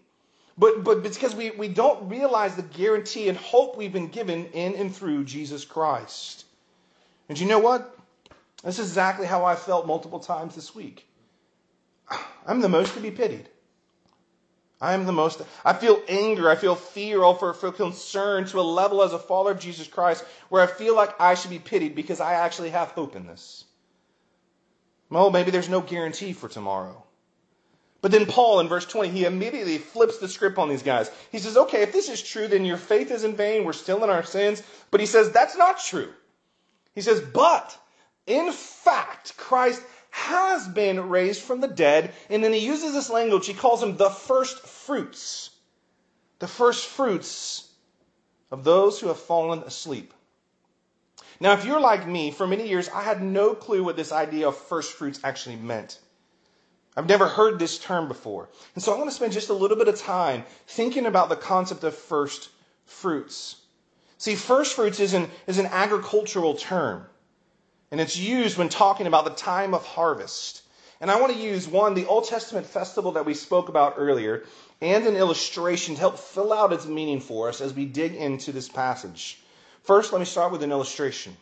But, 0.58 0.86
but 0.86 1.04
because 1.04 1.36
we, 1.36 1.52
we 1.52 1.68
don't 1.68 2.08
realize 2.08 2.56
the 2.56 2.62
guarantee 2.62 3.28
and 3.28 3.38
hope 3.38 3.76
we've 3.76 3.92
been 3.92 4.08
given 4.08 4.46
in 4.54 4.76
and 4.76 4.96
through 4.96 5.26
Jesus 5.26 5.66
Christ. 5.66 6.46
And 7.28 7.38
you 7.38 7.46
know 7.46 7.60
what? 7.60 7.94
This 8.64 8.80
is 8.80 8.88
exactly 8.88 9.28
how 9.28 9.44
I 9.44 9.56
felt 9.58 9.86
multiple 9.86 10.22
times 10.22 10.56
this 10.56 10.74
week. 10.74 11.06
I'm 12.48 12.62
the 12.62 12.70
most 12.70 12.94
to 12.94 13.02
be 13.02 13.12
pitied. 13.12 13.50
I 14.80 14.94
am 14.94 15.06
the 15.06 15.12
most, 15.12 15.42
I 15.66 15.74
feel 15.74 16.02
anger, 16.08 16.50
I 16.50 16.56
feel 16.56 16.76
fear, 16.76 17.24
I 17.24 17.34
feel 17.34 17.72
concern 17.72 18.46
to 18.46 18.60
a 18.60 18.62
level 18.62 19.02
as 19.02 19.12
a 19.12 19.20
follower 19.20 19.52
of 19.52 19.60
Jesus 19.60 19.88
Christ 19.88 20.24
where 20.50 20.62
I 20.62 20.68
feel 20.68 20.96
like 20.96 21.20
I 21.20 21.34
should 21.34 21.50
be 21.50 21.60
pitied 21.60 21.96
because 21.96 22.20
I 22.20 22.34
actually 22.34 22.70
have 22.70 22.92
hope 22.92 23.16
in 23.16 23.26
this. 23.26 23.66
Well, 25.10 25.32
maybe 25.32 25.52
there's 25.52 25.70
no 25.70 25.82
guarantee 25.82 26.34
for 26.34 26.48
tomorrow. 26.48 27.04
But 28.02 28.12
then 28.12 28.28
Paul 28.28 28.60
in 28.60 28.68
verse 28.68 28.86
20, 28.86 29.10
he 29.10 29.26
immediately 29.26 29.80
flips 29.80 30.20
the 30.20 30.28
script 30.28 30.60
on 30.60 30.70
these 30.70 30.84
guys. 30.84 31.10
He 31.32 31.40
says, 31.40 31.58
okay, 31.58 31.82
if 31.82 31.92
this 31.92 32.10
is 32.10 32.22
true, 32.22 32.48
then 32.48 32.64
your 32.64 32.78
faith 32.78 33.10
is 33.10 33.24
in 33.24 33.36
vain. 33.36 33.64
We're 33.64 33.74
still 33.74 34.04
in 34.04 34.10
our 34.12 34.24
sins. 34.24 34.62
But 34.92 35.00
he 35.00 35.08
says, 35.08 35.32
that's 35.32 35.58
not 35.58 35.80
true. 35.80 36.14
He 36.94 37.02
says, 37.02 37.22
but 37.22 37.76
in 38.28 38.52
fact, 38.52 39.36
Christ 39.38 39.82
has 40.18 40.68
been 40.68 41.10
raised 41.10 41.42
from 41.42 41.62
the 41.62 41.68
dead. 41.68 42.12
And 42.30 42.44
then 42.44 42.52
he 42.52 42.66
uses 42.66 42.94
this 42.94 43.10
language. 43.10 43.46
He 43.46 43.54
calls 43.54 43.82
them 43.82 43.96
the 43.96 44.10
first 44.10 44.66
fruits. 44.66 45.52
The 46.40 46.48
first 46.48 46.88
fruits 46.88 47.70
of 48.52 48.64
those 48.64 49.00
who 49.00 49.08
have 49.08 49.20
fallen 49.20 49.60
asleep. 49.60 50.14
Now, 51.40 51.54
if 51.54 51.66
you're 51.66 51.80
like 51.80 52.08
me, 52.08 52.32
for 52.32 52.48
many 52.48 52.68
years, 52.68 52.90
I 52.90 53.04
had 53.04 53.22
no 53.22 53.54
clue 53.54 53.84
what 53.84 53.96
this 53.96 54.12
idea 54.12 54.48
of 54.48 54.58
first 54.58 54.94
fruits 54.94 55.20
actually 55.24 55.56
meant. 55.56 56.00
I've 56.96 57.08
never 57.08 57.28
heard 57.28 57.60
this 57.60 57.78
term 57.78 58.08
before. 58.08 58.50
And 58.74 58.84
so 58.84 58.92
I 58.92 58.98
want 58.98 59.10
to 59.10 59.16
spend 59.16 59.34
just 59.34 59.50
a 59.50 59.54
little 59.54 59.78
bit 59.78 59.88
of 59.88 60.00
time 60.00 60.46
thinking 60.66 61.06
about 61.06 61.30
the 61.30 61.36
concept 61.36 61.84
of 61.84 61.96
first 61.96 62.50
fruits. 62.86 63.58
See, 64.18 64.34
first 64.34 64.74
fruits 64.74 65.00
is 65.00 65.14
an, 65.14 65.30
is 65.46 65.60
an 65.60 65.68
agricultural 65.68 66.56
term. 66.56 67.06
And 67.92 68.02
it's 68.02 68.18
used 68.18 68.58
when 68.58 68.70
talking 68.70 69.08
about 69.08 69.26
the 69.26 69.32
time 69.32 69.74
of 69.74 69.86
harvest. 69.86 70.62
And 71.00 71.12
I 71.12 71.22
want 71.22 71.34
to 71.34 71.40
use 71.40 71.68
one, 71.68 71.94
the 71.94 72.08
Old 72.08 72.26
Testament 72.26 72.66
festival 72.66 73.14
that 73.14 73.26
we 73.26 73.34
spoke 73.34 73.70
about 73.70 73.96
earlier, 73.98 74.44
and 74.82 75.06
an 75.06 75.16
illustration 75.16 75.96
to 75.96 76.00
help 76.00 76.20
fill 76.20 76.52
out 76.52 76.74
its 76.74 76.86
meaning 76.86 77.20
for 77.20 77.50
us 77.50 77.62
as 77.62 77.74
we 77.74 77.86
dig 77.86 78.16
into 78.16 78.52
this 78.52 78.68
passage. 78.68 79.40
First, 79.84 80.12
let 80.12 80.20
me 80.20 80.26
start 80.26 80.52
with 80.52 80.64
an 80.64 80.72
illustration. 80.72 81.38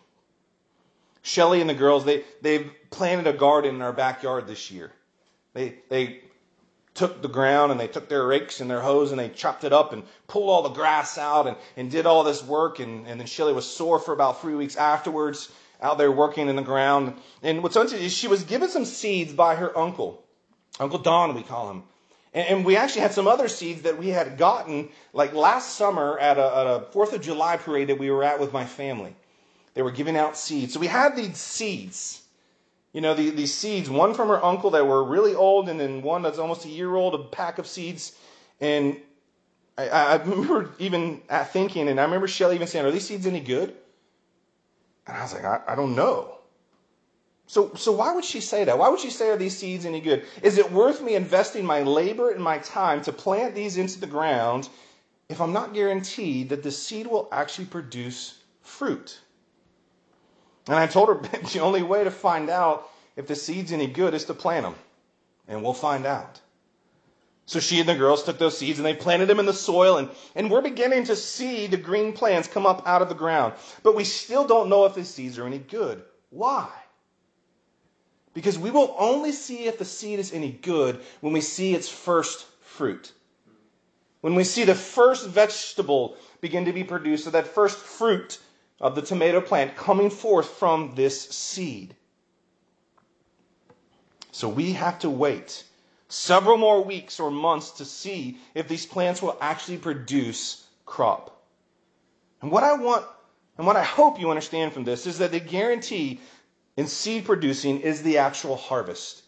Shelly 1.23 1.61
and 1.61 1.69
the 1.69 1.73
girls, 1.73 2.05
they, 2.05 2.23
they've 2.41 2.69
planted 2.91 3.27
a 3.27 3.33
garden 3.33 3.75
in 3.75 3.81
our 3.81 3.93
backyard 3.93 4.45
this 4.45 4.69
year. 4.69 4.91
They, 5.53 5.75
they 5.89 6.19
took 6.93 7.21
the 7.21 7.27
ground 7.27 7.71
and 7.71 7.79
they 7.79 7.87
took 7.87 8.07
their 8.07 8.27
rakes 8.27 8.61
and 8.61 8.69
their 8.69 8.81
hoes 8.81 9.11
and 9.11 9.19
they 9.19 9.29
chopped 9.29 9.63
it 9.63 9.73
up 9.73 9.91
and 9.91 10.03
pulled 10.27 10.49
all 10.49 10.61
the 10.61 10.69
grass 10.69 11.17
out 11.17 11.47
and, 11.47 11.57
and 11.75 11.89
did 11.89 12.05
all 12.05 12.23
this 12.23 12.43
work. 12.43 12.79
And, 12.79 13.07
and 13.07 13.19
then 13.19 13.25
Shelly 13.25 13.53
was 13.53 13.65
sore 13.65 13.99
for 13.99 14.13
about 14.13 14.41
three 14.41 14.53
weeks 14.53 14.75
afterwards 14.75 15.51
out 15.81 15.97
there 15.97 16.11
working 16.11 16.49
in 16.49 16.55
the 16.55 16.61
ground. 16.61 17.13
And 17.43 17.63
what's 17.63 17.75
interesting 17.75 18.05
is 18.05 18.13
she 18.13 18.27
was 18.27 18.43
given 18.43 18.69
some 18.69 18.85
seeds 18.85 19.33
by 19.33 19.55
her 19.55 19.77
uncle, 19.77 20.23
Uncle 20.79 20.99
Don, 20.99 21.35
we 21.35 21.43
call 21.43 21.71
him. 21.71 21.83
And, 22.33 22.65
we 22.65 22.75
actually 22.75 23.03
had 23.03 23.13
some 23.13 23.27
other 23.27 23.47
seeds 23.47 23.83
that 23.83 23.97
we 23.97 24.09
had 24.09 24.37
gotten 24.37 24.89
like 25.13 25.33
last 25.33 25.75
summer 25.75 26.19
at 26.19 26.37
a, 26.37 26.85
Fourth 26.91 27.13
of 27.13 27.21
July 27.21 27.55
parade 27.55 27.87
that 27.87 27.97
we 27.97 28.11
were 28.11 28.25
at 28.25 28.41
with 28.41 28.51
my 28.51 28.65
family. 28.65 29.15
They 29.73 29.81
were 29.81 29.91
giving 29.91 30.17
out 30.17 30.37
seeds. 30.37 30.73
So 30.73 30.81
we 30.81 30.87
had 30.87 31.15
these 31.15 31.37
seeds. 31.37 32.21
You 32.91 32.99
know, 32.99 33.13
the, 33.13 33.29
these 33.29 33.53
seeds, 33.53 33.89
one 33.89 34.13
from 34.13 34.27
her 34.27 34.43
uncle 34.43 34.71
that 34.71 34.85
were 34.85 35.03
really 35.03 35.33
old, 35.33 35.69
and 35.69 35.79
then 35.79 36.01
one 36.01 36.23
that's 36.23 36.37
almost 36.37 36.65
a 36.65 36.69
year 36.69 36.93
old, 36.93 37.15
a 37.15 37.19
pack 37.19 37.57
of 37.57 37.67
seeds. 37.67 38.17
And 38.59 38.97
I, 39.77 39.87
I 39.87 40.15
remember 40.15 40.71
even 40.79 41.21
uh, 41.29 41.45
thinking, 41.45 41.87
and 41.87 41.99
I 41.99 42.03
remember 42.03 42.27
Shelly 42.27 42.55
even 42.55 42.67
saying, 42.67 42.85
Are 42.85 42.91
these 42.91 43.07
seeds 43.07 43.27
any 43.27 43.39
good? 43.39 43.75
And 45.07 45.17
I 45.17 45.21
was 45.21 45.33
like, 45.33 45.45
I, 45.45 45.61
I 45.67 45.75
don't 45.75 45.95
know. 45.95 46.35
So, 47.47 47.71
so 47.75 47.91
why 47.91 48.13
would 48.13 48.25
she 48.25 48.41
say 48.41 48.63
that? 48.63 48.77
Why 48.77 48.89
would 48.89 48.99
she 48.99 49.11
say, 49.11 49.29
are 49.29 49.37
these 49.37 49.55
seeds 49.55 49.85
any 49.85 50.01
good? 50.01 50.25
Is 50.41 50.57
it 50.57 50.71
worth 50.71 51.01
me 51.01 51.15
investing 51.15 51.63
my 51.63 51.83
labor 51.83 52.31
and 52.31 52.43
my 52.43 52.57
time 52.57 53.01
to 53.03 53.13
plant 53.13 53.53
these 53.53 53.77
into 53.77 53.99
the 53.99 54.07
ground 54.07 54.67
if 55.29 55.39
I'm 55.39 55.53
not 55.53 55.73
guaranteed 55.73 56.49
that 56.49 56.63
the 56.63 56.71
seed 56.71 57.05
will 57.05 57.27
actually 57.31 57.65
produce 57.65 58.39
fruit? 58.61 59.19
And 60.67 60.75
I 60.75 60.87
told 60.87 61.09
her 61.09 61.15
the 61.53 61.59
only 61.59 61.83
way 61.83 62.03
to 62.03 62.11
find 62.11 62.49
out 62.49 62.89
if 63.15 63.27
the 63.27 63.35
seed's 63.35 63.71
any 63.71 63.87
good 63.87 64.15
is 64.15 64.25
to 64.25 64.33
plant 64.33 64.65
them. 64.65 64.75
And 65.47 65.63
we'll 65.63 65.73
find 65.73 66.07
out. 66.07 66.41
So 67.47 67.59
she 67.59 67.79
and 67.79 67.87
the 67.87 67.95
girls 67.95 68.23
took 68.23 68.39
those 68.39 68.57
seeds 68.57 68.79
and 68.79 68.85
they 68.85 68.95
planted 68.95 69.27
them 69.27 69.39
in 69.39 69.45
the 69.45 69.53
soil, 69.53 69.97
and, 69.97 70.09
and 70.33 70.49
we're 70.49 70.61
beginning 70.61 71.03
to 71.05 71.15
see 71.15 71.67
the 71.67 71.77
green 71.77 72.11
plants 72.11 72.47
come 72.47 72.65
up 72.65 72.87
out 72.87 73.03
of 73.03 73.09
the 73.09 73.15
ground. 73.15 73.53
But 73.83 73.95
we 73.95 74.03
still 74.03 74.47
don't 74.47 74.69
know 74.69 74.85
if 74.85 74.95
the 74.95 75.05
seeds 75.05 75.37
are 75.37 75.45
any 75.45 75.59
good. 75.59 76.03
Why? 76.31 76.69
Because 78.33 78.57
we 78.57 78.71
will 78.71 78.95
only 78.97 79.31
see 79.31 79.65
if 79.65 79.77
the 79.77 79.85
seed 79.85 80.19
is 80.19 80.33
any 80.33 80.51
good 80.51 80.99
when 81.21 81.33
we 81.33 81.41
see 81.41 81.75
its 81.75 81.87
first 81.87 82.47
fruit. 82.61 83.11
When 84.21 84.33
we 84.33 84.43
see 84.43 84.63
the 84.63 84.73
first 84.73 85.27
vegetable 85.27 86.17
begin 86.41 86.65
to 86.65 86.73
be 86.73 86.83
produced, 86.83 87.27
or 87.27 87.31
that 87.31 87.47
first 87.47 87.77
fruit 87.77 88.39
of 88.81 88.95
the 88.95 89.01
tomato 89.03 89.39
plant 89.39 89.77
coming 89.77 90.09
forth 90.09 90.49
from 90.49 90.95
this 90.95 91.29
seed. 91.29 91.95
So 94.31 94.49
we 94.49 94.73
have 94.73 94.99
to 94.99 95.09
wait 95.09 95.63
several 96.07 96.57
more 96.57 96.83
weeks 96.83 97.19
or 97.19 97.31
months 97.31 97.71
to 97.71 97.85
see 97.85 98.37
if 98.53 98.67
these 98.67 98.85
plants 98.85 99.21
will 99.21 99.37
actually 99.41 99.77
produce 99.77 100.65
crop. 100.85 101.43
And 102.41 102.51
what 102.51 102.63
I 102.63 102.73
want 102.73 103.05
And 103.57 103.65
what 103.65 103.77
I 103.77 103.83
hope 103.83 104.19
you 104.19 104.29
understand 104.29 104.73
from 104.73 104.83
this 104.83 105.07
is 105.07 105.19
that 105.19 105.31
the 105.31 105.39
guarantee 105.39 106.19
in 106.75 106.87
seed 106.87 107.25
producing 107.25 107.81
is 107.81 108.01
the 108.01 108.17
actual 108.17 108.57
harvest. 108.57 109.23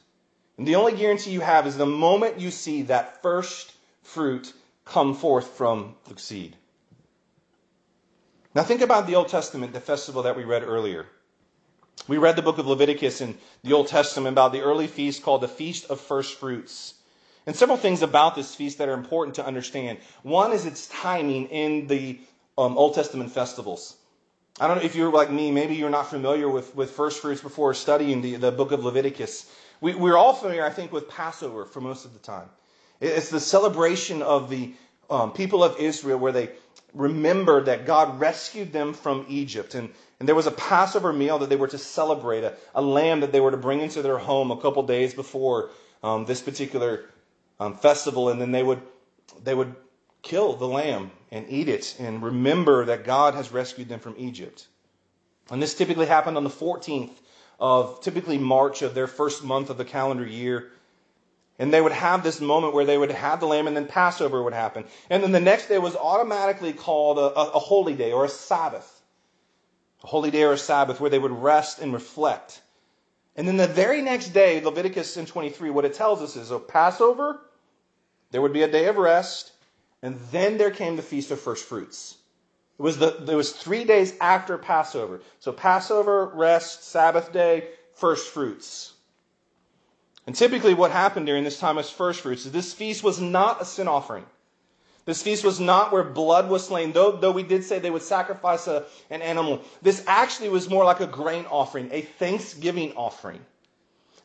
And 0.57 0.67
the 0.67 0.75
only 0.75 0.93
guarantee 0.93 1.31
you 1.31 1.41
have 1.41 1.67
is 1.67 1.77
the 1.77 1.85
moment 1.85 2.39
you 2.39 2.51
see 2.51 2.83
that 2.83 3.21
first 3.21 3.73
fruit 4.03 4.51
come 4.85 5.13
forth 5.13 5.47
from 5.47 5.95
the 6.09 6.19
seed. 6.19 6.55
Now 8.53 8.63
think 8.63 8.81
about 8.81 9.07
the 9.07 9.15
Old 9.15 9.29
Testament, 9.29 9.71
the 9.71 9.79
festival 9.79 10.23
that 10.23 10.35
we 10.35 10.43
read 10.43 10.63
earlier. 10.63 11.05
We 12.07 12.17
read 12.17 12.35
the 12.35 12.41
book 12.41 12.57
of 12.57 12.67
Leviticus 12.67 13.21
in 13.21 13.37
the 13.63 13.73
Old 13.73 13.87
Testament 13.87 14.33
about 14.33 14.51
the 14.51 14.61
early 14.61 14.87
feast 14.87 15.23
called 15.23 15.41
the 15.41 15.47
Feast 15.47 15.85
of 15.89 15.99
First 15.99 16.35
Fruits. 16.35 16.93
And 17.45 17.55
several 17.55 17.77
things 17.77 18.01
about 18.01 18.35
this 18.35 18.53
feast 18.53 18.77
that 18.77 18.89
are 18.89 18.93
important 18.93 19.35
to 19.35 19.45
understand. 19.45 19.99
One 20.23 20.51
is 20.51 20.65
its 20.65 20.87
timing 20.87 21.47
in 21.47 21.87
the 21.87 22.19
um, 22.57 22.77
Old 22.77 22.95
Testament 22.95 23.31
festivals. 23.31 23.95
I 24.59 24.67
don't 24.67 24.77
know 24.77 24.83
if 24.83 24.95
you're 24.95 25.11
like 25.11 25.31
me, 25.31 25.51
maybe 25.51 25.75
you're 25.75 25.89
not 25.89 26.09
familiar 26.09 26.49
with, 26.49 26.75
with 26.75 26.91
first 26.91 27.21
fruits 27.21 27.41
before 27.41 27.73
studying 27.73 28.21
the, 28.21 28.35
the 28.35 28.51
book 28.51 28.71
of 28.71 28.83
Leviticus. 28.83 29.51
We, 29.81 29.93
we're 29.93 30.17
all 30.17 30.33
familiar, 30.33 30.65
I 30.65 30.71
think, 30.71 30.91
with 30.91 31.07
Passover 31.07 31.65
for 31.65 31.79
most 31.79 32.05
of 32.05 32.13
the 32.13 32.19
time. 32.19 32.49
It's 32.99 33.29
the 33.29 33.39
celebration 33.39 34.23
of 34.23 34.49
the 34.49 34.73
um, 35.09 35.31
people 35.31 35.63
of 35.63 35.77
Israel 35.79 36.17
where 36.17 36.31
they 36.31 36.49
remembered 36.93 37.65
that 37.65 37.85
God 37.85 38.19
rescued 38.19 38.71
them 38.71 38.93
from 38.93 39.25
Egypt. 39.29 39.75
And, 39.75 39.89
and 40.19 40.27
there 40.27 40.35
was 40.35 40.47
a 40.47 40.51
Passover 40.51 41.13
meal 41.13 41.39
that 41.39 41.49
they 41.49 41.55
were 41.55 41.67
to 41.67 41.77
celebrate, 41.77 42.43
a, 42.43 42.55
a 42.73 42.81
lamb 42.81 43.19
that 43.21 43.31
they 43.31 43.39
were 43.39 43.51
to 43.51 43.57
bring 43.57 43.81
into 43.81 44.01
their 44.01 44.17
home 44.17 44.51
a 44.51 44.57
couple 44.57 44.83
days 44.83 45.13
before 45.13 45.69
um, 46.03 46.25
this 46.25 46.41
particular 46.41 47.05
um, 47.59 47.75
festival. 47.75 48.29
And 48.29 48.41
then 48.41 48.51
they 48.51 48.63
would, 48.63 48.81
they 49.43 49.53
would 49.53 49.75
kill 50.21 50.55
the 50.55 50.67
lamb 50.67 51.11
and 51.31 51.45
eat 51.49 51.69
it 51.69 51.95
and 51.99 52.23
remember 52.23 52.85
that 52.85 53.03
God 53.03 53.33
has 53.33 53.51
rescued 53.51 53.89
them 53.89 53.99
from 53.99 54.15
Egypt. 54.17 54.67
And 55.49 55.61
this 55.61 55.75
typically 55.75 56.05
happened 56.05 56.37
on 56.37 56.43
the 56.43 56.49
14th 56.49 57.11
of 57.59 58.01
typically 58.01 58.37
March 58.37 58.81
of 58.81 58.93
their 58.93 59.07
first 59.07 59.43
month 59.43 59.69
of 59.69 59.77
the 59.77 59.85
calendar 59.85 60.25
year. 60.25 60.71
And 61.59 61.73
they 61.73 61.81
would 61.81 61.91
have 61.91 62.23
this 62.23 62.39
moment 62.39 62.73
where 62.73 62.85
they 62.85 62.97
would 62.97 63.11
have 63.11 63.39
the 63.39 63.47
lamb, 63.47 63.67
and 63.67 63.75
then 63.75 63.87
Passover 63.87 64.43
would 64.43 64.53
happen. 64.53 64.85
And 65.09 65.23
then 65.23 65.31
the 65.31 65.39
next 65.39 65.67
day 65.67 65.79
was 65.79 65.95
automatically 65.95 66.73
called 66.73 67.17
a, 67.17 67.39
a, 67.39 67.51
a 67.53 67.59
holy 67.59 67.95
day 67.95 68.11
or 68.11 68.25
a 68.25 68.29
Sabbath. 68.29 69.01
A 70.03 70.07
holy 70.07 70.29
day 70.29 70.43
or 70.43 70.53
a 70.53 70.57
Sabbath 70.57 70.99
where 70.99 71.09
they 71.09 71.17
would 71.17 71.31
rest 71.31 71.79
and 71.79 71.93
reflect. 71.93 72.61
And 73.35 73.47
then 73.47 73.57
the 73.57 73.67
very 73.67 74.01
next 74.01 74.29
day, 74.29 74.61
Leviticus 74.61 75.17
in 75.17 75.25
23, 75.25 75.71
what 75.71 75.85
it 75.85 75.93
tells 75.95 76.21
us 76.21 76.35
is 76.35 76.51
a 76.51 76.59
Passover, 76.59 77.39
there 78.31 78.41
would 78.41 78.53
be 78.53 78.63
a 78.63 78.71
day 78.71 78.87
of 78.87 78.97
rest, 78.97 79.53
and 80.01 80.19
then 80.31 80.57
there 80.57 80.71
came 80.71 80.95
the 80.95 81.01
Feast 81.01 81.31
of 81.31 81.39
First 81.39 81.65
Fruits. 81.65 82.17
It 82.77 82.81
was, 82.83 82.97
the, 82.97 83.15
it 83.27 83.35
was 83.35 83.51
three 83.51 83.83
days 83.83 84.13
after 84.21 84.57
Passover. 84.57 85.21
So 85.39 85.51
Passover, 85.51 86.31
rest, 86.35 86.83
Sabbath 86.83 87.33
day, 87.33 87.69
first 87.93 88.29
fruits. 88.31 88.93
And 90.27 90.35
typically, 90.35 90.73
what 90.73 90.91
happened 90.91 91.25
during 91.25 91.45
this 91.45 91.59
time 91.59 91.77
of 91.77 91.87
first 91.87 92.21
fruits 92.21 92.45
is 92.45 92.51
this 92.51 92.73
feast 92.73 93.01
was 93.01 93.19
not 93.19 93.61
a 93.61 93.65
sin 93.65 93.87
offering. 93.87 94.25
This 95.05 95.23
feast 95.23 95.45
was 95.45 95.61
not 95.61 95.93
where 95.93 96.03
blood 96.03 96.49
was 96.49 96.67
slain, 96.67 96.91
though, 96.91 97.13
though 97.13 97.31
we 97.31 97.43
did 97.43 97.63
say 97.63 97.79
they 97.79 97.89
would 97.89 98.01
sacrifice 98.01 98.67
a, 98.67 98.83
an 99.09 99.21
animal. 99.21 99.61
This 99.81 100.03
actually 100.05 100.49
was 100.49 100.69
more 100.69 100.83
like 100.83 100.99
a 100.99 101.07
grain 101.07 101.45
offering, 101.49 101.87
a 101.93 102.01
thanksgiving 102.01 102.91
offering. 102.97 103.39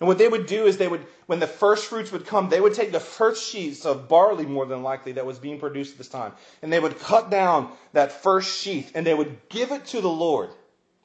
And 0.00 0.08
what 0.08 0.18
they 0.18 0.26
would 0.26 0.46
do 0.46 0.66
is 0.66 0.76
they 0.76 0.88
would, 0.88 1.06
when 1.26 1.38
the 1.38 1.46
first 1.46 1.86
fruits 1.86 2.10
would 2.10 2.26
come, 2.26 2.48
they 2.48 2.60
would 2.60 2.74
take 2.74 2.90
the 2.90 2.98
first 2.98 3.48
sheaths 3.48 3.86
of 3.86 4.08
barley, 4.08 4.44
more 4.44 4.66
than 4.66 4.82
likely, 4.82 5.12
that 5.12 5.24
was 5.24 5.38
being 5.38 5.60
produced 5.60 5.92
at 5.92 5.98
this 5.98 6.08
time, 6.08 6.32
and 6.60 6.72
they 6.72 6.80
would 6.80 6.98
cut 6.98 7.30
down 7.30 7.70
that 7.92 8.10
first 8.10 8.60
sheath 8.60 8.90
and 8.96 9.06
they 9.06 9.14
would 9.14 9.38
give 9.48 9.70
it 9.70 9.86
to 9.86 10.00
the 10.00 10.10
Lord. 10.10 10.50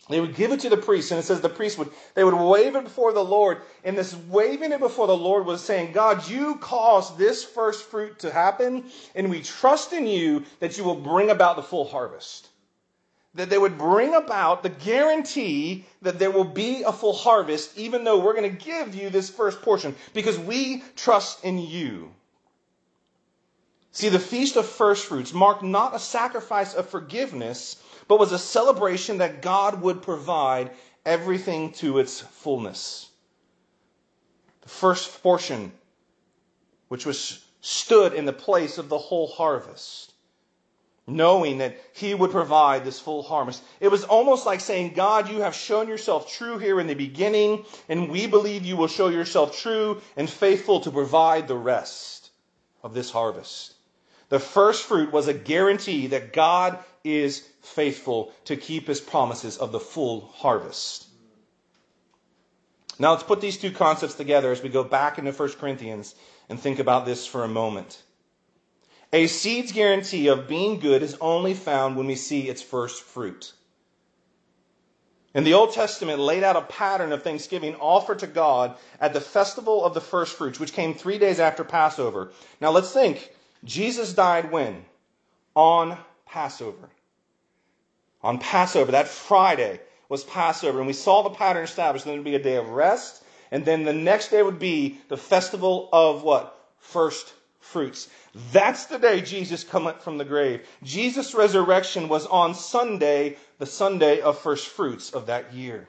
They 0.09 0.21
would 0.21 0.35
give 0.35 0.51
it 0.53 0.61
to 0.61 0.69
the 0.69 0.77
priest, 0.77 1.11
and 1.11 1.19
it 1.19 1.23
says 1.23 1.41
the 1.41 1.49
priest 1.49 1.77
would, 1.77 1.89
they 2.13 2.23
would 2.23 2.33
wave 2.33 2.75
it 2.75 2.85
before 2.85 3.11
the 3.11 3.23
Lord. 3.23 3.61
And 3.83 3.97
this 3.97 4.15
waving 4.15 4.71
it 4.71 4.79
before 4.79 5.07
the 5.07 5.17
Lord 5.17 5.45
was 5.45 5.61
saying, 5.61 5.91
God, 5.91 6.27
you 6.29 6.55
caused 6.55 7.17
this 7.17 7.43
first 7.43 7.89
fruit 7.89 8.19
to 8.19 8.31
happen, 8.31 8.85
and 9.15 9.29
we 9.29 9.41
trust 9.41 9.91
in 9.91 10.07
you 10.07 10.45
that 10.59 10.77
you 10.77 10.85
will 10.85 10.95
bring 10.95 11.29
about 11.29 11.57
the 11.57 11.63
full 11.63 11.85
harvest. 11.85 12.47
That 13.35 13.49
they 13.49 13.57
would 13.57 13.77
bring 13.77 14.15
about 14.15 14.63
the 14.63 14.69
guarantee 14.69 15.85
that 16.01 16.19
there 16.19 16.31
will 16.31 16.45
be 16.45 16.83
a 16.83 16.93
full 16.93 17.13
harvest, 17.13 17.77
even 17.77 18.05
though 18.05 18.19
we're 18.19 18.33
going 18.33 18.49
to 18.57 18.65
give 18.65 18.95
you 18.95 19.09
this 19.09 19.29
first 19.29 19.61
portion, 19.61 19.93
because 20.13 20.39
we 20.39 20.83
trust 20.95 21.43
in 21.43 21.59
you. 21.59 22.13
See, 23.97 24.09
the 24.09 24.19
Feast 24.19 24.57
of 24.57 24.67
First 24.67 25.07
Fruits 25.07 25.33
marked 25.33 25.63
not 25.63 25.95
a 25.95 25.99
sacrifice 25.99 26.75
of 26.75 26.87
forgiveness 26.87 27.77
but 28.07 28.19
was 28.19 28.31
a 28.31 28.37
celebration 28.37 29.17
that 29.17 29.41
God 29.41 29.81
would 29.81 30.03
provide 30.03 30.69
everything 31.03 31.71
to 31.81 31.97
its 31.97 32.19
fullness. 32.19 33.09
The 34.61 34.69
first 34.69 35.23
portion, 35.23 35.71
which 36.89 37.07
was 37.07 37.43
stood 37.61 38.13
in 38.13 38.25
the 38.25 38.33
place 38.33 38.77
of 38.77 38.87
the 38.87 38.99
whole 38.99 39.29
harvest, 39.29 40.13
knowing 41.07 41.57
that 41.57 41.75
He 41.93 42.13
would 42.13 42.29
provide 42.29 42.85
this 42.85 42.99
full 42.99 43.23
harvest. 43.23 43.63
It 43.79 43.87
was 43.87 44.03
almost 44.03 44.45
like 44.45 44.59
saying, 44.59 44.93
God, 44.93 45.27
you 45.27 45.41
have 45.41 45.55
shown 45.55 45.87
yourself 45.87 46.31
true 46.31 46.59
here 46.59 46.79
in 46.79 46.85
the 46.85 46.93
beginning, 46.93 47.65
and 47.89 48.11
we 48.11 48.27
believe 48.27 48.63
you 48.63 48.77
will 48.77 48.89
show 48.89 49.07
yourself 49.07 49.57
true 49.57 50.03
and 50.15 50.29
faithful 50.29 50.81
to 50.81 50.91
provide 50.91 51.47
the 51.47 51.57
rest 51.57 52.29
of 52.83 52.93
this 52.93 53.09
harvest. 53.09 53.73
The 54.29 54.39
first 54.39 54.83
fruit 54.83 55.11
was 55.11 55.27
a 55.27 55.33
guarantee 55.33 56.07
that 56.07 56.33
God 56.33 56.79
is 57.03 57.47
faithful 57.61 58.33
to 58.45 58.57
keep 58.57 58.87
his 58.87 58.99
promises 58.99 59.57
of 59.57 59.71
the 59.71 59.79
full 59.79 60.21
harvest. 60.35 61.07
Now 62.99 63.11
let's 63.11 63.23
put 63.23 63.41
these 63.41 63.57
two 63.57 63.71
concepts 63.71 64.15
together 64.15 64.51
as 64.51 64.61
we 64.61 64.69
go 64.69 64.83
back 64.83 65.17
into 65.17 65.31
1 65.31 65.49
Corinthians 65.53 66.15
and 66.49 66.59
think 66.59 66.79
about 66.79 67.05
this 67.05 67.25
for 67.25 67.43
a 67.43 67.47
moment. 67.47 68.01
A 69.13 69.27
seed's 69.27 69.71
guarantee 69.71 70.27
of 70.27 70.47
being 70.47 70.79
good 70.79 71.01
is 71.01 71.15
only 71.21 71.53
found 71.53 71.95
when 71.95 72.07
we 72.07 72.15
see 72.15 72.49
its 72.49 72.61
first 72.61 73.03
fruit. 73.03 73.53
And 75.33 75.45
the 75.45 75.53
Old 75.53 75.71
Testament 75.73 76.19
laid 76.19 76.43
out 76.43 76.55
a 76.55 76.61
pattern 76.61 77.13
of 77.13 77.23
thanksgiving 77.23 77.75
offered 77.75 78.19
to 78.19 78.27
God 78.27 78.75
at 78.99 79.13
the 79.13 79.21
festival 79.21 79.85
of 79.85 79.93
the 79.93 80.01
first 80.01 80.35
fruits, 80.35 80.59
which 80.59 80.73
came 80.73 80.93
three 80.93 81.19
days 81.19 81.39
after 81.39 81.63
Passover. 81.63 82.31
Now 82.59 82.71
let's 82.71 82.91
think. 82.91 83.31
Jesus 83.67 84.13
died 84.13 84.51
when? 84.51 84.85
On 85.55 85.97
Passover. 86.25 86.89
On 88.23 88.39
Passover, 88.39 88.93
that 88.93 89.07
Friday 89.07 89.79
was 90.09 90.23
Passover, 90.23 90.79
and 90.79 90.87
we 90.87 90.93
saw 90.93 91.21
the 91.21 91.29
pattern 91.29 91.63
established. 91.63 92.05
Then 92.05 92.13
there 92.13 92.19
would 92.21 92.25
be 92.25 92.35
a 92.35 92.39
day 92.43 92.55
of 92.55 92.69
rest, 92.69 93.23
and 93.51 93.65
then 93.65 93.83
the 93.83 93.93
next 93.93 94.29
day 94.29 94.41
would 94.41 94.57
be 94.57 94.97
the 95.09 95.17
festival 95.17 95.89
of 95.91 96.23
what? 96.23 96.57
First 96.79 97.33
fruits. 97.59 98.07
That's 98.53 98.85
the 98.85 98.99
day 98.99 99.21
Jesus 99.21 99.63
cometh 99.65 100.01
from 100.01 100.17
the 100.17 100.25
grave. 100.25 100.65
Jesus' 100.83 101.33
resurrection 101.33 102.07
was 102.07 102.25
on 102.25 102.55
Sunday, 102.55 103.35
the 103.59 103.65
Sunday 103.65 104.21
of 104.21 104.39
first 104.39 104.67
fruits 104.67 105.11
of 105.11 105.25
that 105.25 105.53
year. 105.53 105.87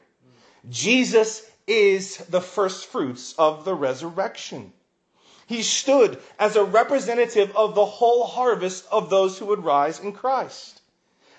Jesus 0.68 1.48
is 1.68 2.16
the 2.16 2.40
first 2.40 2.86
fruits 2.86 3.34
of 3.38 3.64
the 3.64 3.74
resurrection. 3.74 4.72
He 5.48 5.62
stood 5.62 6.18
as 6.38 6.56
a 6.56 6.62
representative 6.62 7.56
of 7.56 7.74
the 7.74 7.86
whole 7.86 8.26
harvest 8.26 8.84
of 8.92 9.08
those 9.08 9.38
who 9.38 9.46
would 9.46 9.64
rise 9.64 9.98
in 9.98 10.12
Christ. 10.12 10.82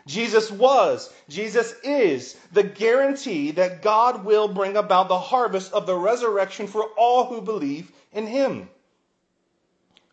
Jesus 0.08 0.50
was, 0.50 1.14
Jesus 1.30 1.76
is 1.84 2.36
the 2.52 2.64
guarantee 2.64 3.52
that 3.52 3.84
God 3.84 4.26
will 4.26 4.48
bring 4.48 4.78
about 4.78 5.10
the 5.10 5.20
harvest 5.20 5.72
of 5.74 5.86
the 5.86 5.96
resurrection 5.96 6.66
for 6.66 6.86
all 6.98 7.26
who 7.26 7.40
believe 7.40 7.92
in 8.12 8.26
him. 8.26 8.68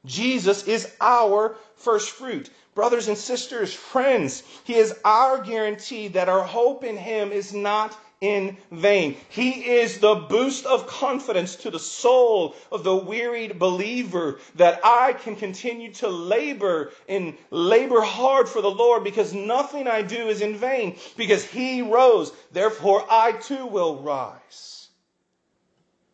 Jesus 0.05 0.65
is 0.65 0.93
our 1.01 1.57
first 1.77 2.11
fruit. 2.11 2.51
Brothers 2.75 3.09
and 3.09 3.17
sisters, 3.17 3.73
friends, 3.73 4.43
he 4.65 4.75
is 4.75 4.95
our 5.07 5.43
guarantee 5.43 6.09
that 6.09 6.29
our 6.29 6.45
hope 6.45 6.85
in 6.85 6.99
him 6.99 7.33
is 7.33 7.55
not 7.55 7.97
in 8.21 8.57
vain. 8.71 9.17
He 9.29 9.51
is 9.77 9.99
the 9.99 10.15
boost 10.15 10.65
of 10.65 10.87
confidence 10.87 11.57
to 11.57 11.71
the 11.71 11.79
soul 11.79 12.57
of 12.73 12.83
the 12.83 12.97
wearied 12.97 13.59
believer 13.59 14.39
that 14.55 14.81
I 14.83 15.13
can 15.13 15.37
continue 15.37 15.93
to 15.95 16.09
labor 16.09 16.93
and 17.09 17.37
labor 17.51 18.01
hard 18.01 18.49
for 18.49 18.63
the 18.63 18.71
Lord 18.71 19.05
because 19.05 19.35
nothing 19.35 19.87
I 19.87 20.03
do 20.03 20.29
is 20.29 20.41
in 20.41 20.57
vain 20.57 20.97
because 21.17 21.45
he 21.45 21.83
rose. 21.83 22.33
Therefore 22.53 23.05
I 23.11 23.33
too 23.33 23.67
will 23.67 23.97
rise. 24.03 24.89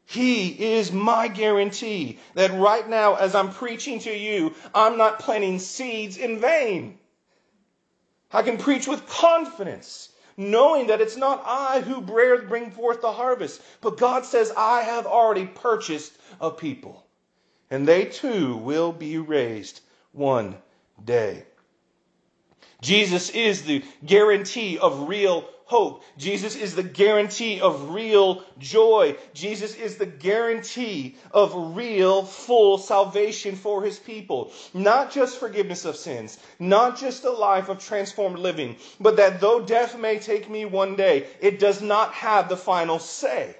He 0.05 0.75
is 0.75 0.93
my 0.93 1.29
guarantee 1.29 2.19
that 2.35 2.53
right 2.53 2.87
now, 2.87 3.15
as 3.15 3.35
I'm 3.35 3.51
preaching 3.51 4.01
to 4.01 4.15
you, 4.15 4.55
I'm 4.75 4.99
not 4.99 5.21
planting 5.21 5.59
seeds 5.59 6.19
in 6.19 6.39
vain. 6.39 6.99
I 8.31 8.43
can 8.43 8.59
preach 8.59 8.87
with 8.87 9.07
confidence 9.07 10.11
knowing 10.37 10.87
that 10.89 11.01
it's 11.01 11.17
not 11.17 11.43
I 11.45 11.81
who 11.81 12.01
bring 12.01 12.71
forth 12.71 13.01
the 13.01 13.13
harvest, 13.13 13.61
but 13.81 13.99
God 13.99 14.25
says, 14.25 14.53
I 14.57 14.83
have 14.83 15.07
already 15.07 15.47
purchased 15.47 16.13
a 16.41 16.51
people, 16.51 17.07
and 17.71 17.87
they 17.87 18.05
too 18.05 18.57
will 18.57 18.93
be 18.93 19.19
raised 19.19 19.81
one 20.13 20.57
day. 21.05 21.45
Jesus 22.81 23.31
is 23.31 23.63
the 23.63 23.85
guarantee 24.05 24.79
of 24.79 25.09
real 25.09 25.49
hope. 25.73 26.05
Jesus 26.19 26.55
is 26.55 26.75
the 26.75 26.83
guarantee 26.83 27.61
of 27.61 27.95
real 27.95 28.45
joy. 28.59 29.17
Jesus 29.33 29.75
is 29.75 29.97
the 29.97 30.07
guarantee 30.07 31.17
of 31.33 31.75
real 31.75 32.25
full 32.25 32.77
salvation 32.77 33.57
for 33.57 33.83
his 33.83 33.99
people. 33.99 34.53
Not 34.75 35.11
just 35.11 35.41
forgiveness 35.41 35.87
of 35.87 35.97
sins, 35.97 36.39
not 36.59 36.99
just 36.99 37.25
a 37.25 37.31
life 37.31 37.71
of 37.71 37.79
transformed 37.79 38.39
living, 38.39 38.77
but 39.01 39.17
that 39.17 39.41
though 39.41 39.61
death 39.61 39.99
may 39.99 40.19
take 40.19 40.51
me 40.51 40.67
one 40.67 40.95
day, 40.95 41.27
it 41.41 41.59
does 41.59 41.81
not 41.81 42.13
have 42.13 42.51
the 42.51 42.57
final 42.57 42.99
say. 42.99 43.57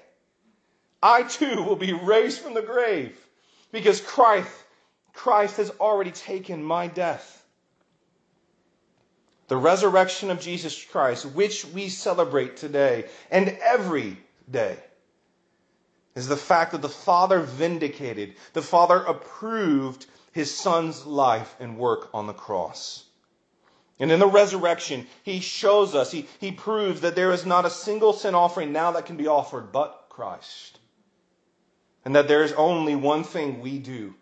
I 1.01 1.23
too 1.23 1.63
will 1.63 1.75
be 1.75 1.93
raised 1.93 2.39
from 2.39 2.53
the 2.53 2.61
grave 2.61 3.17
because 3.71 3.99
Christ, 3.99 4.51
Christ 5.13 5.57
has 5.57 5.71
already 5.79 6.11
taken 6.11 6.63
my 6.63 6.87
death. 6.87 7.42
The 9.53 9.57
resurrection 9.57 10.31
of 10.31 10.41
Jesus 10.41 10.83
Christ, 10.83 11.27
which 11.27 11.63
we 11.63 11.87
celebrate 11.87 12.57
today 12.57 13.05
and 13.29 13.49
every 13.61 14.17
day, 14.49 14.75
is 16.15 16.27
the 16.27 16.35
fact 16.35 16.71
that 16.71 16.81
the 16.81 16.89
Father 16.89 17.39
vindicated, 17.39 18.33
the 18.53 18.63
Father 18.63 18.97
approved 18.97 20.07
his 20.31 20.51
Son's 20.51 21.05
life 21.05 21.55
and 21.59 21.77
work 21.77 22.09
on 22.15 22.25
the 22.25 22.33
cross. 22.33 23.05
And 23.99 24.11
in 24.11 24.19
the 24.19 24.25
resurrection, 24.25 25.05
he 25.21 25.39
shows 25.39 25.93
us, 25.93 26.11
he, 26.11 26.27
he 26.39 26.51
proves 26.51 27.01
that 27.01 27.15
there 27.15 27.31
is 27.31 27.45
not 27.45 27.67
a 27.67 27.69
single 27.69 28.13
sin 28.13 28.33
offering 28.33 28.71
now 28.71 28.93
that 28.93 29.05
can 29.05 29.17
be 29.17 29.27
offered 29.27 29.71
but 29.71 30.07
Christ. 30.09 30.79
And 32.03 32.15
that 32.15 32.27
there 32.27 32.41
is 32.41 32.53
only 32.53 32.95
one 32.95 33.23
thing 33.23 33.61
we 33.61 33.77
do, 33.77 34.15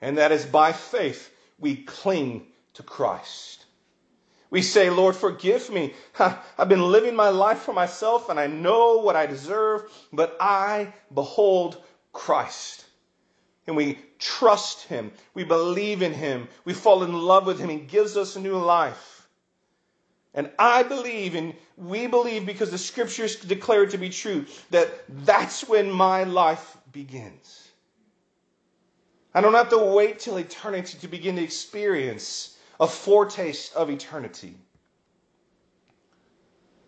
and 0.00 0.16
that 0.16 0.32
is 0.32 0.46
by 0.46 0.72
faith 0.72 1.30
we 1.58 1.76
cling 1.76 2.46
to 2.72 2.82
Christ. 2.82 3.59
We 4.50 4.62
say, 4.62 4.90
Lord, 4.90 5.14
forgive 5.14 5.70
me. 5.70 5.94
I've 6.18 6.68
been 6.68 6.90
living 6.90 7.14
my 7.14 7.28
life 7.28 7.60
for 7.60 7.72
myself 7.72 8.28
and 8.28 8.38
I 8.38 8.48
know 8.48 8.98
what 8.98 9.14
I 9.14 9.26
deserve, 9.26 9.90
but 10.12 10.36
I 10.40 10.92
behold 11.14 11.82
Christ. 12.12 12.84
And 13.66 13.76
we 13.76 13.98
trust 14.18 14.86
him. 14.88 15.12
We 15.34 15.44
believe 15.44 16.02
in 16.02 16.12
him. 16.12 16.48
We 16.64 16.74
fall 16.74 17.04
in 17.04 17.12
love 17.12 17.46
with 17.46 17.60
him. 17.60 17.68
He 17.68 17.78
gives 17.78 18.16
us 18.16 18.34
a 18.34 18.40
new 18.40 18.56
life. 18.56 19.28
And 20.34 20.50
I 20.58 20.82
believe, 20.82 21.34
and 21.34 21.54
we 21.76 22.06
believe 22.06 22.46
because 22.46 22.70
the 22.70 22.78
scriptures 22.78 23.36
declare 23.36 23.84
it 23.84 23.90
to 23.90 23.98
be 23.98 24.10
true, 24.10 24.46
that 24.70 24.88
that's 25.24 25.68
when 25.68 25.90
my 25.90 26.24
life 26.24 26.76
begins. 26.92 27.68
I 29.32 29.40
don't 29.40 29.54
have 29.54 29.70
to 29.70 29.78
wait 29.78 30.18
till 30.18 30.36
eternity 30.36 30.98
to 30.98 31.08
begin 31.08 31.36
to 31.36 31.42
experience 31.42 32.56
a 32.80 32.88
foretaste 32.88 33.76
of 33.76 33.90
eternity. 33.90 34.54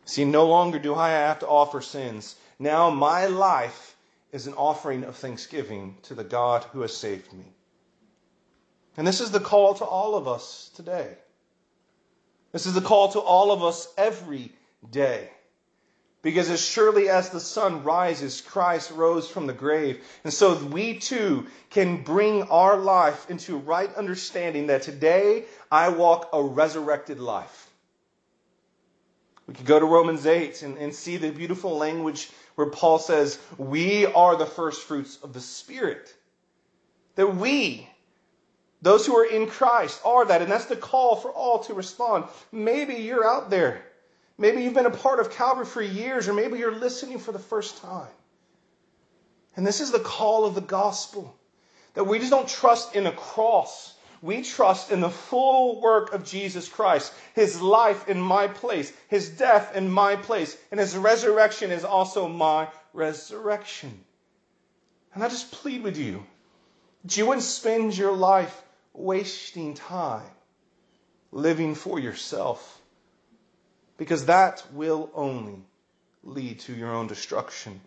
See, 0.06 0.24
no 0.24 0.46
longer 0.46 0.78
do 0.78 0.94
I 0.94 1.10
have 1.10 1.40
to 1.40 1.46
offer 1.46 1.82
sins. 1.82 2.34
Now 2.58 2.90
my 2.90 3.26
life 3.26 3.94
is 4.32 4.46
an 4.46 4.54
offering 4.54 5.04
of 5.04 5.16
thanksgiving 5.16 5.98
to 6.04 6.14
the 6.14 6.24
God 6.24 6.64
who 6.72 6.80
has 6.80 6.96
saved 6.96 7.32
me. 7.32 7.44
And 8.96 9.06
this 9.06 9.20
is 9.20 9.30
the 9.30 9.40
call 9.40 9.74
to 9.74 9.84
all 9.84 10.16
of 10.16 10.26
us 10.26 10.70
today. 10.74 11.16
This 12.52 12.66
is 12.66 12.74
the 12.74 12.80
call 12.80 13.12
to 13.12 13.20
all 13.20 13.52
of 13.52 13.62
us 13.62 13.88
every 13.96 14.52
day. 14.90 15.30
Because 16.22 16.50
as 16.50 16.64
surely 16.64 17.08
as 17.08 17.30
the 17.30 17.40
sun 17.40 17.82
rises, 17.82 18.40
Christ 18.40 18.92
rose 18.92 19.28
from 19.28 19.48
the 19.48 19.52
grave. 19.52 20.04
And 20.22 20.32
so 20.32 20.54
we 20.54 20.98
too 20.98 21.48
can 21.70 22.04
bring 22.04 22.44
our 22.44 22.76
life 22.76 23.28
into 23.28 23.56
right 23.56 23.92
understanding 23.96 24.68
that 24.68 24.82
today 24.82 25.46
I 25.70 25.88
walk 25.88 26.30
a 26.32 26.40
resurrected 26.40 27.18
life. 27.18 27.68
We 29.48 29.54
could 29.54 29.66
go 29.66 29.80
to 29.80 29.84
Romans 29.84 30.24
8 30.24 30.62
and, 30.62 30.78
and 30.78 30.94
see 30.94 31.16
the 31.16 31.30
beautiful 31.30 31.76
language 31.76 32.30
where 32.54 32.70
Paul 32.70 33.00
says, 33.00 33.40
We 33.58 34.06
are 34.06 34.36
the 34.36 34.46
first 34.46 34.82
fruits 34.82 35.18
of 35.24 35.32
the 35.32 35.40
Spirit. 35.40 36.14
That 37.16 37.34
we, 37.34 37.88
those 38.80 39.04
who 39.04 39.16
are 39.16 39.26
in 39.26 39.48
Christ, 39.48 40.00
are 40.04 40.24
that. 40.24 40.40
And 40.40 40.50
that's 40.50 40.66
the 40.66 40.76
call 40.76 41.16
for 41.16 41.32
all 41.32 41.58
to 41.64 41.74
respond. 41.74 42.26
Maybe 42.52 42.94
you're 42.94 43.26
out 43.26 43.50
there 43.50 43.82
Maybe 44.42 44.64
you've 44.64 44.74
been 44.74 44.86
a 44.86 44.90
part 44.90 45.20
of 45.20 45.30
Calvary 45.30 45.64
for 45.64 45.80
years, 45.80 46.26
or 46.26 46.32
maybe 46.32 46.58
you're 46.58 46.74
listening 46.74 47.20
for 47.20 47.30
the 47.30 47.38
first 47.38 47.80
time. 47.80 48.10
And 49.54 49.64
this 49.64 49.80
is 49.80 49.92
the 49.92 50.00
call 50.00 50.44
of 50.44 50.56
the 50.56 50.60
gospel 50.60 51.32
that 51.94 52.02
we 52.02 52.18
just 52.18 52.32
don't 52.32 52.48
trust 52.48 52.96
in 52.96 53.06
a 53.06 53.12
cross. 53.12 53.94
We 54.20 54.42
trust 54.42 54.90
in 54.90 55.00
the 55.00 55.10
full 55.10 55.80
work 55.80 56.12
of 56.12 56.24
Jesus 56.24 56.68
Christ, 56.68 57.14
his 57.36 57.62
life 57.62 58.08
in 58.08 58.20
my 58.20 58.48
place, 58.48 58.92
his 59.06 59.28
death 59.28 59.76
in 59.76 59.88
my 59.88 60.16
place, 60.16 60.56
and 60.72 60.80
his 60.80 60.96
resurrection 60.96 61.70
is 61.70 61.84
also 61.84 62.26
my 62.26 62.66
resurrection. 62.92 63.96
And 65.14 65.22
I 65.22 65.28
just 65.28 65.52
plead 65.52 65.84
with 65.84 65.96
you 65.96 66.26
that 67.04 67.16
you 67.16 67.26
wouldn't 67.26 67.44
spend 67.44 67.96
your 67.96 68.16
life 68.16 68.60
wasting 68.92 69.74
time 69.74 70.34
living 71.30 71.76
for 71.76 72.00
yourself 72.00 72.81
because 74.02 74.26
that 74.26 74.64
will 74.72 75.08
only 75.14 75.62
lead 76.24 76.58
to 76.58 76.74
your 76.74 76.92
own 76.92 77.06
destruction. 77.06 77.80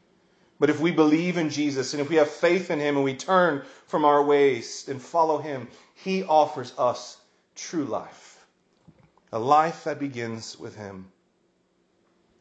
But 0.62 0.70
if 0.70 0.80
we 0.80 0.92
believe 0.92 1.36
in 1.36 1.50
Jesus 1.50 1.94
and 1.94 2.00
if 2.00 2.10
we 2.10 2.16
have 2.16 2.30
faith 2.30 2.72
in 2.72 2.80
Him 2.80 2.96
and 2.96 3.04
we 3.04 3.16
turn 3.16 3.64
from 3.88 4.06
our 4.06 4.24
ways 4.24 4.86
and 4.88 5.02
follow 5.02 5.40
Him, 5.40 5.68
He 5.94 6.24
offers 6.24 6.72
us 6.78 7.18
true 7.54 7.84
life. 7.84 8.46
A 9.34 9.40
life 9.40 9.84
that 9.84 10.00
begins 10.00 10.58
with 10.58 10.78
Him. 10.78 11.12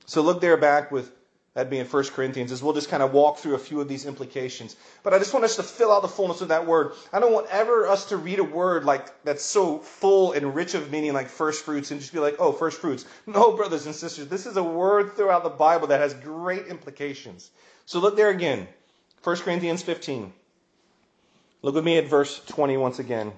So 0.07 0.23
look 0.23 0.41
there 0.41 0.57
back 0.57 0.93
with 0.93 1.11
that 1.55 1.71
being 1.71 1.87
1 1.87 2.05
Corinthians, 2.07 2.51
as 2.51 2.63
we'll 2.63 2.73
just 2.73 2.89
kind 2.89 3.03
of 3.03 3.13
walk 3.13 3.39
through 3.39 3.55
a 3.55 3.59
few 3.59 3.81
of 3.81 3.87
these 3.87 4.07
implications. 4.07 4.75
But 5.05 5.15
I 5.15 5.19
just 5.19 5.33
want 5.33 5.45
us 5.45 5.55
to 5.57 5.63
fill 5.63 5.93
out 5.93 6.03
the 6.03 6.09
fullness 6.09 6.41
of 6.41 6.49
that 6.49 6.67
word. 6.67 6.93
I 7.13 7.21
don't 7.21 7.33
want 7.33 7.47
ever 7.49 7.87
us 7.87 8.07
to 8.07 8.17
read 8.17 8.41
a 8.41 8.45
word 8.45 8.85
like 8.85 9.23
that's 9.23 9.45
so 9.45 9.79
full 9.79 10.33
and 10.33 10.55
rich 10.55 10.75
of 10.75 10.91
meaning 10.91 11.13
like 11.13 11.29
first 11.29 11.65
fruits 11.65 11.93
and 11.93 12.01
just 12.01 12.13
be 12.13 12.19
like, 12.19 12.37
oh, 12.41 12.51
first 12.51 12.81
fruits. 12.81 13.07
No, 13.27 13.53
brothers 13.57 13.87
and 13.87 13.95
sisters, 13.95 14.27
this 14.27 14.47
is 14.47 14.57
a 14.57 14.65
word 14.65 15.13
throughout 15.13 15.45
the 15.45 15.51
Bible 15.51 15.87
that 15.89 16.01
has 16.01 16.13
great 16.15 16.67
implications. 16.67 17.51
So 17.87 18.01
look 18.01 18.17
there 18.17 18.31
again. 18.31 18.67
1 19.23 19.37
Corinthians 19.37 19.83
15. 19.83 20.33
Look 21.63 21.77
with 21.77 21.85
me 21.85 21.99
at 21.99 22.09
verse 22.09 22.43
20 22.47 22.77
once 22.79 22.99
again. 22.99 23.29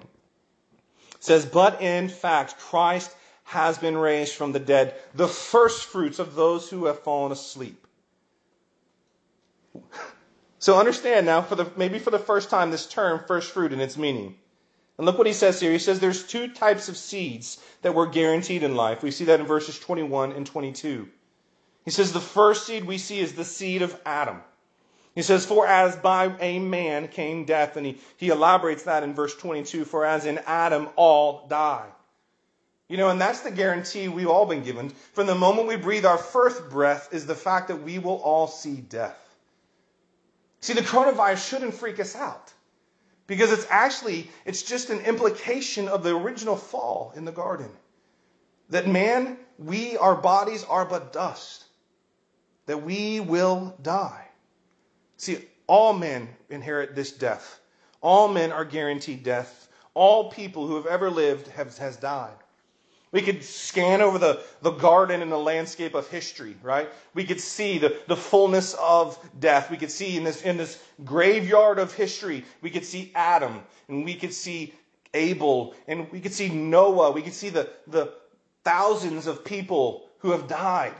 It 1.11 1.23
says, 1.23 1.45
But 1.45 1.81
in 1.83 2.09
fact, 2.09 2.57
Christ 2.57 3.15
has 3.43 3.77
been 3.77 3.95
raised 3.95 4.33
from 4.33 4.51
the 4.51 4.59
dead, 4.59 4.95
the 5.13 5.27
first 5.27 5.85
fruits 5.85 6.19
of 6.19 6.35
those 6.35 6.69
who 6.69 6.85
have 6.85 6.99
fallen 6.99 7.31
asleep. 7.31 7.86
So 10.59 10.79
understand 10.79 11.25
now, 11.25 11.41
for 11.41 11.55
the, 11.55 11.71
maybe 11.77 11.99
for 11.99 12.11
the 12.11 12.19
first 12.19 12.49
time, 12.49 12.71
this 12.71 12.87
term, 12.87 13.21
first 13.27 13.51
fruit, 13.51 13.73
and 13.73 13.81
its 13.81 13.97
meaning. 13.97 14.35
And 14.97 15.05
look 15.05 15.17
what 15.17 15.27
he 15.27 15.33
says 15.33 15.59
here. 15.59 15.71
He 15.71 15.77
says 15.77 15.99
there's 15.99 16.25
two 16.25 16.47
types 16.47 16.89
of 16.89 16.97
seeds 16.97 17.59
that 17.83 17.93
were 17.93 18.07
guaranteed 18.07 18.63
in 18.63 18.75
life. 18.75 19.03
We 19.03 19.11
see 19.11 19.25
that 19.25 19.39
in 19.39 19.45
verses 19.45 19.77
21 19.79 20.31
and 20.31 20.45
22. 20.45 21.07
He 21.85 21.91
says 21.91 22.11
the 22.11 22.19
first 22.19 22.65
seed 22.65 22.85
we 22.85 22.97
see 22.97 23.19
is 23.19 23.33
the 23.33 23.45
seed 23.45 23.83
of 23.83 23.99
Adam. 24.05 24.41
He 25.13 25.21
says, 25.21 25.45
For 25.45 25.65
as 25.67 25.95
by 25.95 26.35
a 26.39 26.59
man 26.59 27.07
came 27.07 27.45
death, 27.45 27.77
and 27.77 27.85
he, 27.85 27.99
he 28.17 28.29
elaborates 28.29 28.83
that 28.83 29.03
in 29.03 29.13
verse 29.13 29.35
22, 29.35 29.85
for 29.85 30.05
as 30.05 30.25
in 30.25 30.39
Adam 30.39 30.89
all 30.95 31.47
die. 31.47 31.87
You 32.87 32.97
know, 32.97 33.09
and 33.09 33.19
that's 33.19 33.41
the 33.41 33.51
guarantee 33.51 34.07
we've 34.07 34.27
all 34.27 34.45
been 34.45 34.63
given. 34.63 34.89
From 35.13 35.27
the 35.27 35.35
moment 35.35 35.67
we 35.67 35.75
breathe 35.75 36.05
our 36.05 36.17
first 36.17 36.69
breath 36.69 37.09
is 37.11 37.25
the 37.25 37.35
fact 37.35 37.67
that 37.67 37.83
we 37.83 37.99
will 37.99 38.17
all 38.17 38.47
see 38.47 38.75
death. 38.75 39.26
See, 40.67 40.73
the 40.73 40.81
coronavirus 40.81 41.47
shouldn't 41.47 41.75
freak 41.75 41.97
us 41.97 42.13
out 42.13 42.51
because 43.25 43.53
it's 43.53 43.65
actually 43.69 44.29
it's 44.43 44.63
just 44.63 44.89
an 44.89 44.99
implication 44.99 45.87
of 45.87 46.03
the 46.03 46.13
original 46.13 46.57
fall 46.57 47.13
in 47.15 47.23
the 47.23 47.31
garden. 47.31 47.69
That 48.71 48.85
man, 48.85 49.37
we 49.57 49.95
our 49.95 50.15
bodies 50.15 50.65
are 50.65 50.83
but 50.83 51.13
dust. 51.13 51.63
That 52.65 52.83
we 52.83 53.21
will 53.21 53.77
die. 53.81 54.27
See, 55.15 55.37
all 55.67 55.93
men 55.93 56.27
inherit 56.49 56.95
this 56.95 57.13
death. 57.13 57.61
All 58.01 58.27
men 58.27 58.51
are 58.51 58.65
guaranteed 58.65 59.23
death. 59.23 59.69
All 59.93 60.31
people 60.31 60.67
who 60.67 60.75
have 60.75 60.85
ever 60.85 61.09
lived 61.09 61.47
have 61.47 61.77
has 61.77 61.95
died. 61.95 62.35
We 63.11 63.21
could 63.21 63.43
scan 63.43 64.01
over 64.01 64.17
the, 64.17 64.43
the 64.61 64.71
garden 64.71 65.21
and 65.21 65.31
the 65.31 65.37
landscape 65.37 65.95
of 65.95 66.09
history, 66.09 66.57
right? 66.61 66.89
We 67.13 67.23
could 67.23 67.39
see 67.39 67.77
the, 67.77 67.97
the 68.07 68.17
fullness 68.17 68.75
of 68.79 69.17
death. 69.39 69.71
We 69.71 69.77
could 69.77 69.91
see 69.91 70.17
in 70.17 70.23
this, 70.23 70.41
in 70.41 70.57
this 70.57 70.81
graveyard 71.05 71.79
of 71.79 71.93
history, 71.93 72.43
we 72.61 72.69
could 72.69 72.85
see 72.85 73.11
Adam 73.15 73.61
and 73.87 74.03
we 74.03 74.15
could 74.15 74.33
see 74.33 74.73
Abel 75.13 75.73
and 75.87 76.11
we 76.11 76.19
could 76.19 76.33
see 76.33 76.49
Noah. 76.49 77.11
We 77.11 77.21
could 77.21 77.33
see 77.33 77.49
the, 77.49 77.69
the 77.87 78.13
thousands 78.63 79.25
of 79.25 79.45
people 79.45 80.09
who 80.19 80.31
have 80.31 80.47
died. 80.47 80.93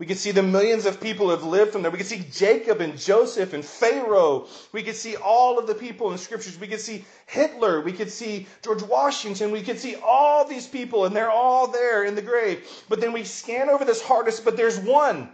We 0.00 0.06
could 0.06 0.16
see 0.16 0.30
the 0.30 0.42
millions 0.42 0.86
of 0.86 0.98
people 0.98 1.26
who 1.26 1.32
have 1.32 1.44
lived 1.44 1.72
from 1.72 1.82
there. 1.82 1.90
We 1.90 1.98
could 1.98 2.06
see 2.06 2.24
Jacob 2.32 2.80
and 2.80 2.98
Joseph 2.98 3.52
and 3.52 3.62
Pharaoh. 3.62 4.48
We 4.72 4.82
could 4.82 4.96
see 4.96 5.16
all 5.16 5.58
of 5.58 5.66
the 5.66 5.74
people 5.74 6.10
in 6.10 6.16
scriptures. 6.16 6.58
We 6.58 6.68
could 6.68 6.80
see 6.80 7.04
Hitler. 7.26 7.82
We 7.82 7.92
could 7.92 8.10
see 8.10 8.46
George 8.62 8.82
Washington. 8.82 9.50
We 9.50 9.60
could 9.60 9.78
see 9.78 9.96
all 9.96 10.46
these 10.46 10.66
people, 10.66 11.04
and 11.04 11.14
they're 11.14 11.30
all 11.30 11.66
there 11.66 12.04
in 12.04 12.14
the 12.14 12.22
grave. 12.22 12.66
But 12.88 13.02
then 13.02 13.12
we 13.12 13.24
scan 13.24 13.68
over 13.68 13.84
this 13.84 14.00
hardest, 14.00 14.42
but 14.42 14.56
there's 14.56 14.78
one. 14.78 15.28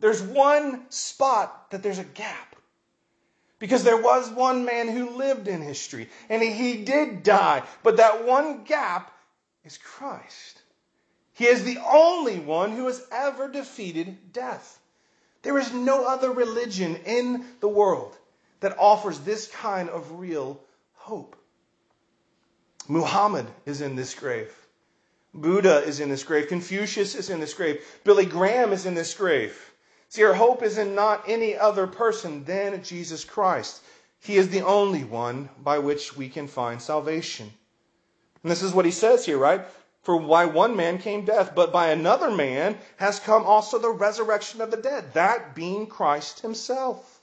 There's 0.00 0.22
one 0.22 0.90
spot 0.90 1.70
that 1.70 1.82
there's 1.82 1.98
a 1.98 2.04
gap. 2.04 2.56
Because 3.58 3.84
there 3.84 4.00
was 4.00 4.30
one 4.30 4.64
man 4.64 4.88
who 4.88 5.18
lived 5.18 5.48
in 5.48 5.60
history, 5.60 6.08
and 6.30 6.40
he 6.40 6.82
did 6.82 7.24
die. 7.24 7.62
But 7.82 7.98
that 7.98 8.24
one 8.24 8.64
gap 8.64 9.12
is 9.66 9.76
Christ. 9.76 10.57
He 11.38 11.46
is 11.46 11.62
the 11.62 11.78
only 11.86 12.40
one 12.40 12.72
who 12.72 12.86
has 12.86 13.00
ever 13.12 13.46
defeated 13.46 14.32
death. 14.32 14.80
There 15.42 15.56
is 15.56 15.72
no 15.72 16.04
other 16.04 16.32
religion 16.32 16.96
in 17.06 17.44
the 17.60 17.68
world 17.68 18.16
that 18.58 18.76
offers 18.76 19.20
this 19.20 19.46
kind 19.46 19.88
of 19.88 20.18
real 20.18 20.60
hope. 20.94 21.36
Muhammad 22.88 23.46
is 23.66 23.82
in 23.82 23.94
this 23.94 24.16
grave. 24.16 24.52
Buddha 25.32 25.84
is 25.84 26.00
in 26.00 26.08
this 26.08 26.24
grave. 26.24 26.48
Confucius 26.48 27.14
is 27.14 27.30
in 27.30 27.38
this 27.38 27.54
grave. 27.54 27.84
Billy 28.02 28.26
Graham 28.26 28.72
is 28.72 28.84
in 28.84 28.96
this 28.96 29.14
grave. 29.14 29.56
See, 30.08 30.24
our 30.24 30.34
hope 30.34 30.64
is 30.64 30.76
in 30.76 30.96
not 30.96 31.22
any 31.28 31.56
other 31.56 31.86
person 31.86 32.42
than 32.42 32.82
Jesus 32.82 33.24
Christ. 33.24 33.80
He 34.18 34.38
is 34.38 34.48
the 34.48 34.62
only 34.62 35.04
one 35.04 35.50
by 35.62 35.78
which 35.78 36.16
we 36.16 36.28
can 36.30 36.48
find 36.48 36.82
salvation. 36.82 37.52
And 38.42 38.50
this 38.50 38.62
is 38.62 38.72
what 38.72 38.86
he 38.86 38.90
says 38.90 39.24
here, 39.24 39.38
right? 39.38 39.64
For 40.02 40.18
by 40.20 40.46
one 40.46 40.76
man 40.76 40.98
came 40.98 41.24
death, 41.24 41.54
but 41.54 41.72
by 41.72 41.88
another 41.88 42.30
man 42.30 42.78
has 42.96 43.20
come 43.20 43.44
also 43.44 43.78
the 43.78 43.90
resurrection 43.90 44.60
of 44.60 44.70
the 44.70 44.76
dead, 44.76 45.12
that 45.14 45.54
being 45.54 45.86
Christ 45.86 46.40
himself. 46.40 47.20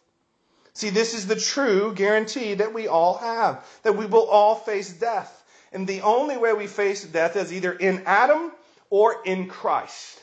See, 0.73 0.89
this 0.89 1.13
is 1.13 1.25
the 1.25 1.39
true 1.39 1.93
guarantee 1.95 2.55
that 2.55 2.73
we 2.73 2.88
all 2.88 3.17
have, 3.17 3.65
that 3.83 3.95
we 3.95 4.05
will 4.05 4.25
all 4.25 4.55
face 4.55 4.91
death. 4.91 5.43
And 5.71 5.88
the 5.88 6.01
only 6.01 6.38
way 6.38 6.53
we 6.53 6.67
face 6.67 7.03
death 7.03 7.35
is 7.35 7.51
either 7.51 7.71
in 7.71 8.03
Adam 8.05 8.51
or 8.89 9.23
in 9.25 9.47
Christ. 9.47 10.21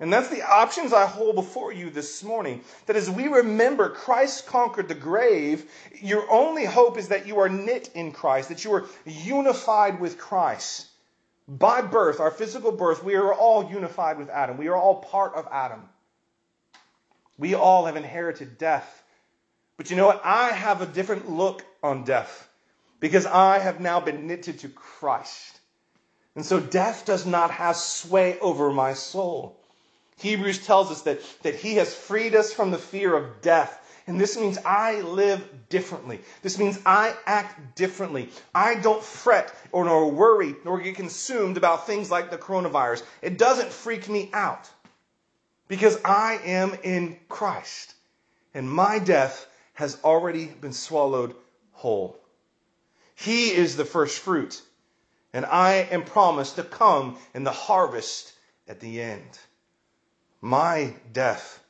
And 0.00 0.12
that's 0.12 0.30
the 0.30 0.42
options 0.42 0.92
I 0.92 1.06
hold 1.06 1.36
before 1.36 1.72
you 1.72 1.88
this 1.88 2.24
morning. 2.24 2.64
That 2.86 2.96
as 2.96 3.08
we 3.08 3.28
remember 3.28 3.90
Christ 3.90 4.46
conquered 4.46 4.88
the 4.88 4.96
grave, 4.96 5.70
your 6.00 6.28
only 6.28 6.64
hope 6.64 6.98
is 6.98 7.08
that 7.08 7.26
you 7.26 7.38
are 7.38 7.48
knit 7.48 7.90
in 7.94 8.10
Christ, 8.12 8.48
that 8.48 8.64
you 8.64 8.74
are 8.74 8.86
unified 9.04 10.00
with 10.00 10.18
Christ. 10.18 10.88
By 11.48 11.82
birth, 11.82 12.20
our 12.20 12.30
physical 12.30 12.72
birth, 12.72 13.02
we 13.02 13.14
are 13.14 13.34
all 13.34 13.70
unified 13.70 14.18
with 14.18 14.30
Adam. 14.30 14.56
We 14.56 14.68
are 14.68 14.76
all 14.76 14.96
part 15.02 15.34
of 15.34 15.48
Adam. 15.50 15.88
We 17.38 17.54
all 17.54 17.86
have 17.86 17.96
inherited 17.96 18.58
death. 18.58 19.02
But 19.76 19.90
you 19.90 19.96
know 19.96 20.06
what? 20.06 20.22
I 20.24 20.50
have 20.50 20.80
a 20.80 20.86
different 20.86 21.28
look 21.28 21.64
on 21.82 22.04
death 22.04 22.48
because 23.00 23.26
I 23.26 23.58
have 23.58 23.80
now 23.80 23.98
been 24.00 24.26
knitted 24.26 24.60
to 24.60 24.68
Christ. 24.68 25.58
And 26.36 26.46
so 26.46 26.60
death 26.60 27.04
does 27.04 27.26
not 27.26 27.50
have 27.50 27.76
sway 27.76 28.38
over 28.38 28.70
my 28.70 28.94
soul. 28.94 29.58
Hebrews 30.18 30.64
tells 30.64 30.90
us 30.90 31.02
that, 31.02 31.20
that 31.42 31.56
he 31.56 31.74
has 31.74 31.94
freed 31.94 32.36
us 32.36 32.52
from 32.52 32.70
the 32.70 32.78
fear 32.78 33.14
of 33.14 33.42
death 33.42 33.78
and 34.06 34.20
this 34.20 34.36
means 34.36 34.58
I 34.64 35.00
live 35.02 35.48
differently. 35.68 36.20
This 36.42 36.58
means 36.58 36.78
I 36.84 37.14
act 37.26 37.76
differently. 37.76 38.30
I 38.54 38.74
don't 38.74 39.02
fret 39.02 39.54
or 39.70 39.84
nor 39.84 40.10
worry 40.10 40.54
nor 40.64 40.80
get 40.80 40.96
consumed 40.96 41.56
about 41.56 41.86
things 41.86 42.10
like 42.10 42.30
the 42.30 42.38
coronavirus. 42.38 43.04
It 43.20 43.38
doesn't 43.38 43.70
freak 43.70 44.08
me 44.08 44.30
out 44.32 44.68
because 45.68 46.00
I 46.04 46.40
am 46.44 46.76
in 46.82 47.18
Christ 47.28 47.94
and 48.54 48.70
my 48.70 48.98
death 48.98 49.46
has 49.74 49.98
already 50.04 50.46
been 50.46 50.72
swallowed 50.72 51.34
whole. 51.72 52.18
He 53.14 53.52
is 53.52 53.76
the 53.76 53.84
first 53.84 54.18
fruit 54.18 54.60
and 55.32 55.46
I 55.46 55.88
am 55.90 56.04
promised 56.04 56.56
to 56.56 56.64
come 56.64 57.16
in 57.34 57.44
the 57.44 57.52
harvest 57.52 58.32
at 58.68 58.80
the 58.80 59.00
end. 59.00 59.38
My 60.40 60.94
death 61.12 61.61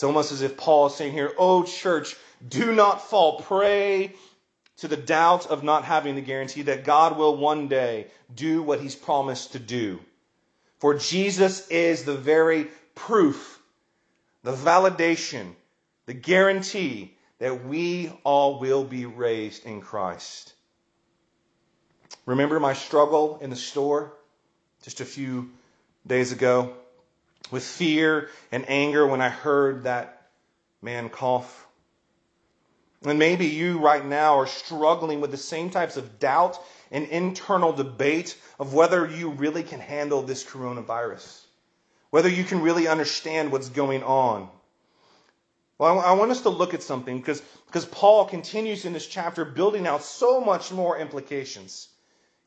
it's 0.00 0.04
almost 0.04 0.32
as 0.32 0.40
if 0.40 0.56
Paul 0.56 0.86
is 0.86 0.94
saying 0.94 1.12
here, 1.12 1.30
Oh, 1.36 1.62
church, 1.62 2.16
do 2.48 2.74
not 2.74 3.10
fall 3.10 3.40
prey 3.40 4.14
to 4.78 4.88
the 4.88 4.96
doubt 4.96 5.48
of 5.48 5.62
not 5.62 5.84
having 5.84 6.14
the 6.14 6.22
guarantee 6.22 6.62
that 6.62 6.84
God 6.84 7.18
will 7.18 7.36
one 7.36 7.68
day 7.68 8.06
do 8.34 8.62
what 8.62 8.80
he's 8.80 8.96
promised 8.96 9.52
to 9.52 9.58
do. 9.58 10.00
For 10.78 10.94
Jesus 10.94 11.68
is 11.68 12.04
the 12.04 12.16
very 12.16 12.68
proof, 12.94 13.60
the 14.42 14.54
validation, 14.54 15.52
the 16.06 16.14
guarantee 16.14 17.14
that 17.38 17.66
we 17.66 18.10
all 18.24 18.58
will 18.58 18.84
be 18.84 19.04
raised 19.04 19.66
in 19.66 19.82
Christ. 19.82 20.54
Remember 22.24 22.58
my 22.58 22.72
struggle 22.72 23.38
in 23.42 23.50
the 23.50 23.54
store 23.54 24.14
just 24.82 25.02
a 25.02 25.04
few 25.04 25.50
days 26.06 26.32
ago? 26.32 26.74
With 27.50 27.64
fear 27.64 28.28
and 28.52 28.68
anger 28.68 29.06
when 29.06 29.20
I 29.20 29.28
heard 29.28 29.84
that 29.84 30.28
man 30.82 31.08
cough. 31.08 31.66
And 33.02 33.18
maybe 33.18 33.46
you 33.46 33.78
right 33.78 34.04
now 34.04 34.38
are 34.38 34.46
struggling 34.46 35.20
with 35.20 35.30
the 35.30 35.38
same 35.38 35.70
types 35.70 35.96
of 35.96 36.18
doubt 36.18 36.58
and 36.90 37.06
internal 37.06 37.72
debate 37.72 38.36
of 38.58 38.74
whether 38.74 39.06
you 39.06 39.30
really 39.30 39.62
can 39.62 39.80
handle 39.80 40.22
this 40.22 40.44
coronavirus, 40.44 41.40
whether 42.10 42.28
you 42.28 42.44
can 42.44 42.60
really 42.60 42.88
understand 42.88 43.52
what's 43.52 43.70
going 43.70 44.02
on. 44.02 44.50
Well, 45.78 45.98
I 45.98 46.12
want 46.12 46.30
us 46.30 46.42
to 46.42 46.50
look 46.50 46.74
at 46.74 46.82
something 46.82 47.16
because, 47.16 47.40
because 47.66 47.86
Paul 47.86 48.26
continues 48.26 48.84
in 48.84 48.92
this 48.92 49.06
chapter 49.06 49.46
building 49.46 49.86
out 49.86 50.02
so 50.02 50.38
much 50.38 50.70
more 50.70 50.98
implications. 50.98 51.88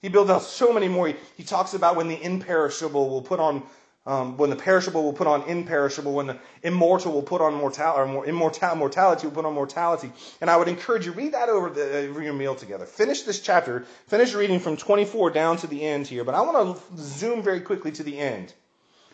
He 0.03 0.09
builds 0.09 0.29
out 0.29 0.43
so 0.43 0.71
many 0.71 0.87
more. 0.87 1.07
He, 1.07 1.15
he 1.37 1.43
talks 1.43 1.73
about 1.73 1.95
when 1.95 2.09
the 2.09 2.21
imperishable 2.21 3.09
will 3.09 3.23
put 3.23 3.39
on 3.39 3.63
um, 4.05 4.35
when 4.35 4.49
the 4.49 4.55
perishable 4.55 5.03
will 5.03 5.13
put 5.13 5.27
on 5.27 5.43
imperishable, 5.43 6.13
when 6.13 6.27
the 6.27 6.37
immortal 6.61 7.13
will 7.13 7.21
put 7.21 7.41
on 7.41 7.53
mortality, 7.53 8.11
or 8.13 8.25
immortal, 8.25 8.75
mortality 8.75 9.27
will 9.27 9.33
put 9.33 9.45
on 9.45 9.53
mortality. 9.53 10.11
And 10.41 10.49
I 10.49 10.57
would 10.57 10.67
encourage 10.67 11.05
you, 11.05 11.13
read 11.13 11.33
that 11.33 11.47
over, 11.47 11.69
the, 11.69 12.09
over 12.09 12.21
your 12.21 12.33
meal 12.33 12.53
together. 12.53 12.85
Finish 12.85 13.21
this 13.21 13.39
chapter. 13.39 13.85
Finish 14.07 14.33
reading 14.33 14.59
from 14.59 14.75
24 14.75 15.31
down 15.31 15.57
to 15.57 15.67
the 15.67 15.81
end 15.81 16.07
here. 16.07 16.25
But 16.25 16.35
I 16.35 16.41
want 16.41 16.77
to 16.77 16.97
zoom 16.97 17.41
very 17.41 17.61
quickly 17.61 17.93
to 17.93 18.03
the 18.03 18.19
end. 18.19 18.53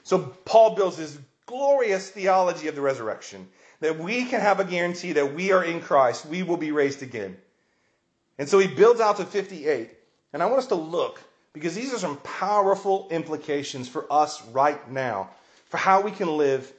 So 0.04 0.20
Paul 0.20 0.76
builds 0.76 0.98
this 0.98 1.20
glorious 1.46 2.10
theology 2.10 2.68
of 2.68 2.76
the 2.76 2.82
resurrection 2.82 3.48
that 3.82 4.00
we 4.00 4.26
can 4.26 4.42
have 4.42 4.60
a 4.60 4.66
guarantee 4.66 5.14
that 5.14 5.34
we 5.34 5.52
are 5.52 5.64
in 5.64 5.82
Christ, 5.82 6.26
we 6.26 6.44
will 6.44 6.58
be 6.58 6.72
raised 6.72 7.02
again. 7.02 7.38
And 8.38 8.50
so 8.50 8.58
he 8.60 8.68
builds 8.68 9.02
out 9.02 9.18
to 9.18 9.26
58. 9.26 9.92
And 10.34 10.44
I 10.44 10.48
want 10.48 10.60
us 10.60 10.68
to 10.68 10.76
look 10.76 11.22
because 11.54 11.76
these 11.76 11.94
are 11.94 12.00
some 12.00 12.18
powerful 12.18 13.08
implications 13.12 13.88
for 13.88 14.12
us 14.12 14.46
right 14.48 14.90
now 14.92 15.30
for 15.70 15.78
how 15.78 16.02
we 16.02 16.12
can 16.12 16.38
live 16.38 16.72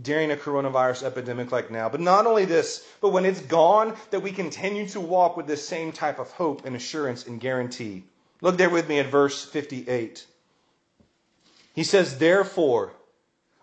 during 0.00 0.30
a 0.30 0.36
coronavirus 0.36 1.02
epidemic 1.02 1.52
like 1.52 1.70
now. 1.70 1.88
But 1.88 2.00
not 2.00 2.26
only 2.26 2.44
this, 2.44 2.86
but 3.00 3.10
when 3.10 3.26
it's 3.26 3.40
gone, 3.40 3.94
that 4.10 4.20
we 4.20 4.32
continue 4.32 4.86
to 4.88 5.00
walk 5.00 5.36
with 5.36 5.46
this 5.46 5.66
same 5.66 5.92
type 5.92 6.18
of 6.18 6.30
hope 6.32 6.64
and 6.64 6.74
assurance 6.74 7.26
and 7.26 7.40
guarantee. 7.40 8.04
Look 8.40 8.56
there 8.56 8.70
with 8.70 8.88
me 8.88 8.98
at 9.00 9.06
verse 9.06 9.44
58. 9.44 10.26
He 11.74 11.84
says, 11.84 12.18
Therefore, 12.18 12.92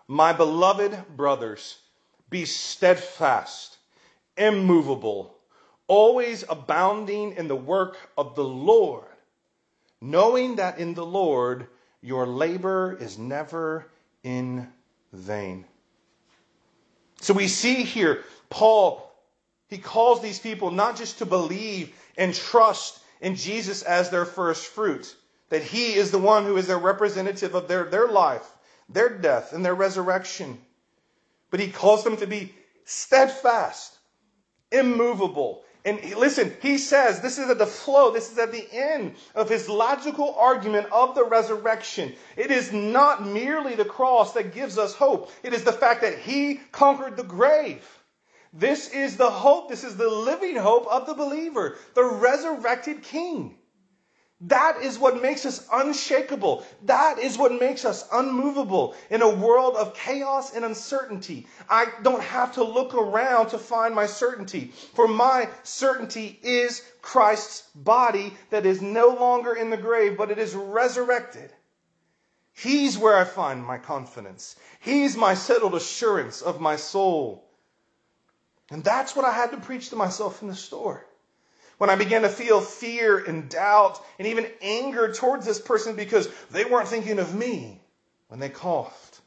my 0.06 0.32
beloved 0.32 1.16
brothers, 1.16 1.78
be 2.30 2.44
steadfast, 2.44 3.76
immovable, 4.36 5.36
always 5.88 6.44
abounding 6.48 7.32
in 7.32 7.48
the 7.48 7.56
work 7.56 7.96
of 8.16 8.36
the 8.36 8.44
Lord 8.44 9.09
knowing 10.00 10.56
that 10.56 10.78
in 10.78 10.94
the 10.94 11.04
Lord 11.04 11.66
your 12.02 12.26
labor 12.26 12.96
is 12.98 13.18
never 13.18 13.86
in 14.22 14.68
vain. 15.12 15.64
So 17.20 17.34
we 17.34 17.48
see 17.48 17.82
here, 17.82 18.24
Paul, 18.48 19.06
he 19.68 19.78
calls 19.78 20.22
these 20.22 20.38
people 20.38 20.70
not 20.70 20.96
just 20.96 21.18
to 21.18 21.26
believe 21.26 21.94
and 22.16 22.34
trust 22.34 22.98
in 23.20 23.36
Jesus 23.36 23.82
as 23.82 24.10
their 24.10 24.24
first 24.24 24.66
fruit, 24.66 25.14
that 25.50 25.62
he 25.62 25.94
is 25.94 26.10
the 26.10 26.18
one 26.18 26.44
who 26.44 26.56
is 26.56 26.66
their 26.66 26.78
representative 26.78 27.54
of 27.54 27.68
their, 27.68 27.84
their 27.84 28.08
life, 28.08 28.46
their 28.88 29.10
death, 29.10 29.52
and 29.52 29.64
their 29.64 29.74
resurrection. 29.74 30.58
But 31.50 31.60
he 31.60 31.70
calls 31.70 32.02
them 32.04 32.16
to 32.16 32.26
be 32.26 32.54
steadfast, 32.84 33.96
immovable, 34.72 35.64
and 35.84 36.02
listen, 36.16 36.52
he 36.60 36.76
says 36.78 37.20
this 37.20 37.38
is 37.38 37.48
at 37.48 37.58
the 37.58 37.66
flow, 37.66 38.10
this 38.10 38.30
is 38.30 38.38
at 38.38 38.52
the 38.52 38.66
end 38.72 39.14
of 39.34 39.48
his 39.48 39.68
logical 39.68 40.34
argument 40.38 40.86
of 40.92 41.14
the 41.14 41.24
resurrection. 41.24 42.14
It 42.36 42.50
is 42.50 42.72
not 42.72 43.26
merely 43.26 43.74
the 43.74 43.84
cross 43.84 44.34
that 44.34 44.54
gives 44.54 44.78
us 44.78 44.94
hope, 44.94 45.30
it 45.42 45.54
is 45.54 45.64
the 45.64 45.72
fact 45.72 46.02
that 46.02 46.18
he 46.18 46.60
conquered 46.72 47.16
the 47.16 47.24
grave. 47.24 47.84
This 48.52 48.88
is 48.90 49.16
the 49.16 49.30
hope, 49.30 49.68
this 49.68 49.84
is 49.84 49.96
the 49.96 50.08
living 50.08 50.56
hope 50.56 50.86
of 50.88 51.06
the 51.06 51.14
believer, 51.14 51.76
the 51.94 52.04
resurrected 52.04 53.02
king. 53.02 53.56
That 54.44 54.80
is 54.80 54.98
what 54.98 55.20
makes 55.20 55.44
us 55.44 55.66
unshakable. 55.70 56.64
That 56.84 57.18
is 57.18 57.36
what 57.36 57.60
makes 57.60 57.84
us 57.84 58.08
unmovable 58.10 58.94
in 59.10 59.20
a 59.20 59.28
world 59.28 59.76
of 59.76 59.92
chaos 59.92 60.54
and 60.54 60.64
uncertainty. 60.64 61.46
I 61.68 61.88
don't 62.02 62.22
have 62.22 62.54
to 62.54 62.64
look 62.64 62.94
around 62.94 63.48
to 63.48 63.58
find 63.58 63.94
my 63.94 64.06
certainty, 64.06 64.72
for 64.94 65.06
my 65.06 65.50
certainty 65.62 66.38
is 66.42 66.82
Christ's 67.02 67.68
body 67.74 68.34
that 68.48 68.64
is 68.64 68.80
no 68.80 69.08
longer 69.08 69.52
in 69.54 69.68
the 69.68 69.76
grave, 69.76 70.16
but 70.16 70.30
it 70.30 70.38
is 70.38 70.54
resurrected. 70.54 71.52
He's 72.54 72.96
where 72.96 73.16
I 73.16 73.24
find 73.24 73.62
my 73.62 73.76
confidence. 73.76 74.56
He's 74.80 75.18
my 75.18 75.34
settled 75.34 75.74
assurance 75.74 76.40
of 76.40 76.62
my 76.62 76.76
soul. 76.76 77.46
And 78.70 78.82
that's 78.82 79.14
what 79.14 79.26
I 79.26 79.32
had 79.32 79.50
to 79.50 79.58
preach 79.58 79.90
to 79.90 79.96
myself 79.96 80.40
in 80.40 80.48
the 80.48 80.54
store 80.54 81.06
when 81.80 81.88
I 81.88 81.96
began 81.96 82.22
to 82.22 82.28
feel 82.28 82.60
fear 82.60 83.16
and 83.16 83.48
doubt 83.48 84.04
and 84.18 84.28
even 84.28 84.46
anger 84.60 85.14
towards 85.14 85.46
this 85.46 85.58
person 85.58 85.96
because 85.96 86.28
they 86.50 86.66
weren't 86.66 86.88
thinking 86.88 87.18
of 87.18 87.34
me 87.34 87.80
when 88.28 88.38
they 88.38 88.50
coughed. 88.50 89.18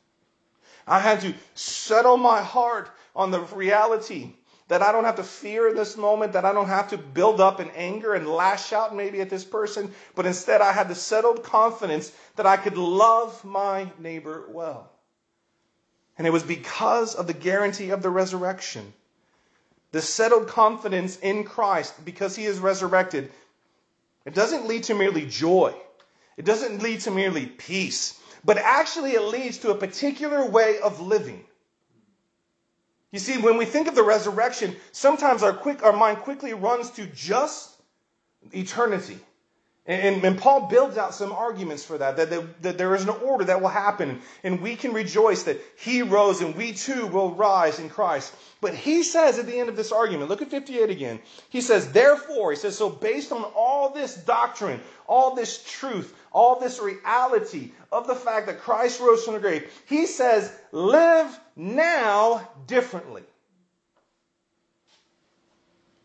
I 0.85 0.99
had 0.99 1.21
to 1.21 1.33
settle 1.55 2.15
my 2.15 2.43
heart 2.43 2.91
on 3.15 3.31
the 3.31 3.39
reality 3.39 4.33
that 4.67 4.83
I 4.83 4.91
don't 4.91 5.05
have 5.05 5.15
to 5.15 5.23
fear 5.23 5.67
in 5.67 5.75
this 5.75 5.97
moment, 5.97 6.33
that 6.33 6.45
I 6.45 6.53
don't 6.53 6.67
have 6.67 6.89
to 6.89 6.97
build 6.99 7.41
up 7.41 7.59
in 7.59 7.71
anger 7.71 8.13
and 8.13 8.27
lash 8.27 8.71
out 8.71 8.95
maybe 8.95 9.19
at 9.19 9.31
this 9.31 9.43
person, 9.43 9.91
but 10.13 10.27
instead 10.27 10.61
I 10.61 10.73
had 10.73 10.89
the 10.89 10.95
settled 10.95 11.41
confidence 11.41 12.11
that 12.35 12.45
I 12.45 12.57
could 12.57 12.77
love 12.77 13.43
my 13.43 13.91
neighbor 13.97 14.45
well. 14.49 14.91
And 16.19 16.27
it 16.27 16.29
was 16.29 16.43
because 16.43 17.15
of 17.15 17.25
the 17.25 17.33
guarantee 17.33 17.89
of 17.89 18.03
the 18.03 18.11
resurrection 18.11 18.93
the 19.93 20.01
settled 20.01 20.47
confidence 20.47 21.17
in 21.19 21.43
Christ 21.43 22.03
because 22.03 22.35
he 22.35 22.45
is 22.45 22.59
resurrected, 22.59 23.31
it 24.25 24.33
doesn't 24.33 24.67
lead 24.67 24.83
to 24.85 24.95
merely 24.95 25.25
joy. 25.25 25.73
It 26.35 26.45
doesn't 26.45 26.81
lead 26.81 27.01
to 27.01 27.11
merely 27.11 27.45
peace, 27.45 28.19
but 28.43 28.57
actually 28.57 29.11
it 29.11 29.21
leads 29.21 29.59
to 29.59 29.69
a 29.69 29.75
particular 29.75 30.45
way 30.45 30.79
of 30.79 30.99
living. 30.99 31.45
You 33.11 33.19
see, 33.19 33.37
when 33.37 33.57
we 33.57 33.65
think 33.65 33.87
of 33.87 33.93
the 33.93 34.01
resurrection, 34.01 34.75
sometimes 34.91 35.43
our 35.43 35.53
quick 35.53 35.83
our 35.83 35.93
mind 35.93 36.17
quickly 36.17 36.55
runs 36.55 36.89
to 36.91 37.05
just 37.05 37.79
eternity. 38.51 39.19
And, 39.85 40.23
and, 40.23 40.37
Paul 40.37 40.67
builds 40.67 40.97
out 40.97 41.13
some 41.13 41.33
arguments 41.33 41.83
for 41.83 41.97
that, 41.97 42.15
that, 42.15 42.29
that, 42.29 42.61
that 42.61 42.77
there 42.77 42.95
is 42.95 43.03
an 43.03 43.09
order 43.09 43.43
that 43.43 43.61
will 43.61 43.67
happen, 43.67 44.21
and 44.41 44.61
we 44.61 44.77
can 44.77 44.93
rejoice 44.93 45.43
that 45.43 45.59
he 45.75 46.01
rose 46.01 46.39
and 46.39 46.55
we 46.55 46.71
too 46.71 47.07
will 47.07 47.31
rise 47.31 47.79
in 47.79 47.89
Christ. 47.89 48.33
But 48.61 48.75
he 48.75 49.03
says 49.03 49.39
at 49.39 49.45
the 49.45 49.59
end 49.59 49.67
of 49.67 49.75
this 49.75 49.91
argument, 49.91 50.29
look 50.29 50.41
at 50.41 50.49
58 50.49 50.89
again. 50.89 51.19
He 51.49 51.59
says, 51.59 51.91
therefore, 51.91 52.51
he 52.51 52.57
says, 52.57 52.77
so 52.77 52.89
based 52.89 53.33
on 53.33 53.43
all 53.43 53.89
this 53.89 54.15
doctrine, 54.15 54.79
all 55.05 55.35
this 55.35 55.61
truth, 55.69 56.15
all 56.31 56.61
this 56.61 56.79
reality 56.79 57.73
of 57.91 58.07
the 58.07 58.15
fact 58.15 58.47
that 58.47 58.61
Christ 58.61 59.01
rose 59.01 59.25
from 59.25 59.33
the 59.33 59.41
grave, 59.41 59.69
he 59.85 60.05
says, 60.05 60.49
live 60.71 61.37
now 61.57 62.49
differently. 62.67 63.23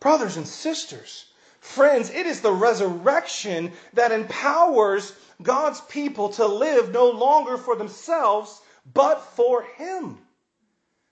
Brothers 0.00 0.36
and 0.36 0.48
sisters, 0.48 1.26
Friends, 1.68 2.08
it 2.08 2.26
is 2.26 2.40
the 2.40 2.50
resurrection 2.50 3.72
that 3.92 4.10
empowers 4.10 5.12
God's 5.42 5.82
people 5.82 6.30
to 6.30 6.46
live 6.46 6.92
no 6.92 7.10
longer 7.10 7.58
for 7.58 7.76
themselves, 7.76 8.58
but 8.94 9.20
for 9.36 9.64
Him. 9.76 10.18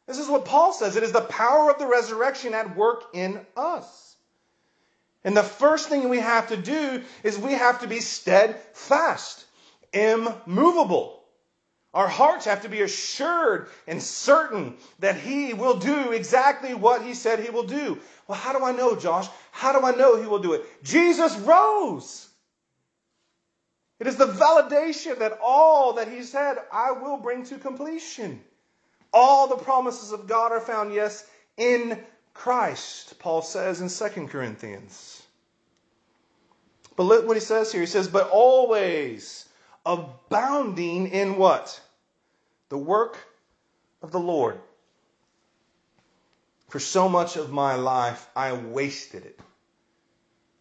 This 0.06 0.18
is 0.18 0.28
what 0.28 0.46
Paul 0.46 0.72
says. 0.72 0.96
It 0.96 1.02
is 1.02 1.12
the 1.12 1.20
power 1.20 1.70
of 1.70 1.78
the 1.78 1.86
resurrection 1.86 2.54
at 2.54 2.74
work 2.74 3.04
in 3.12 3.46
us. 3.54 4.16
And 5.24 5.36
the 5.36 5.42
first 5.42 5.90
thing 5.90 6.08
we 6.08 6.20
have 6.20 6.48
to 6.48 6.56
do 6.56 7.02
is 7.22 7.38
we 7.38 7.52
have 7.52 7.82
to 7.82 7.86
be 7.86 8.00
steadfast, 8.00 9.44
immovable. 9.92 11.15
Our 11.96 12.08
hearts 12.08 12.44
have 12.44 12.62
to 12.62 12.68
be 12.68 12.82
assured 12.82 13.68
and 13.86 14.02
certain 14.02 14.76
that 14.98 15.16
He 15.16 15.54
will 15.54 15.78
do 15.78 16.12
exactly 16.12 16.74
what 16.74 17.02
He 17.02 17.14
said 17.14 17.40
He 17.40 17.50
will 17.50 17.66
do. 17.66 17.98
Well, 18.28 18.38
how 18.38 18.56
do 18.56 18.64
I 18.64 18.72
know, 18.72 18.96
Josh? 18.96 19.28
How 19.50 19.72
do 19.72 19.86
I 19.86 19.92
know 19.92 20.20
he 20.20 20.26
will 20.26 20.40
do 20.40 20.52
it? 20.52 20.64
Jesus 20.82 21.34
rose. 21.38 22.28
It 23.98 24.06
is 24.06 24.16
the 24.16 24.26
validation 24.26 25.20
that 25.20 25.38
all 25.42 25.94
that 25.94 26.08
he 26.08 26.22
said, 26.22 26.58
I 26.70 26.90
will 26.92 27.16
bring 27.16 27.44
to 27.44 27.56
completion. 27.56 28.42
All 29.12 29.48
the 29.48 29.56
promises 29.56 30.12
of 30.12 30.26
God 30.26 30.52
are 30.52 30.60
found, 30.60 30.92
yes, 30.92 31.26
in 31.56 31.98
Christ, 32.34 33.18
Paul 33.18 33.40
says 33.40 33.80
in 33.80 33.88
2 33.88 34.26
Corinthians. 34.26 35.22
But 36.96 37.04
look 37.04 37.26
what 37.26 37.36
he 37.36 37.40
says 37.40 37.72
here. 37.72 37.80
He 37.80 37.86
says, 37.86 38.08
but 38.08 38.28
always 38.28 39.48
abounding 39.86 41.08
in 41.08 41.36
what? 41.38 41.80
The 42.68 42.78
work 42.78 43.16
of 44.02 44.12
the 44.12 44.20
Lord. 44.20 44.58
For 46.68 46.80
so 46.80 47.08
much 47.08 47.36
of 47.36 47.52
my 47.52 47.76
life, 47.76 48.28
I 48.34 48.52
wasted 48.52 49.24
it. 49.24 49.38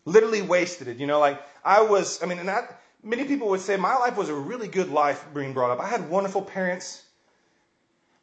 Literally 0.05 0.41
wasted 0.41 0.87
it. 0.87 0.97
You 0.97 1.07
know, 1.07 1.19
like 1.19 1.41
I 1.63 1.81
was, 1.81 2.21
I 2.21 2.27
mean, 2.27 2.37
and 2.37 2.47
that, 2.47 2.79
many 3.03 3.25
people 3.25 3.49
would 3.49 3.61
say 3.61 3.75
my 3.75 3.95
life 3.95 4.17
was 4.17 4.29
a 4.29 4.35
really 4.35 4.67
good 4.67 4.89
life 4.89 5.25
being 5.33 5.53
brought 5.53 5.71
up. 5.71 5.79
I 5.79 5.87
had 5.87 6.09
wonderful 6.09 6.43
parents. 6.43 7.03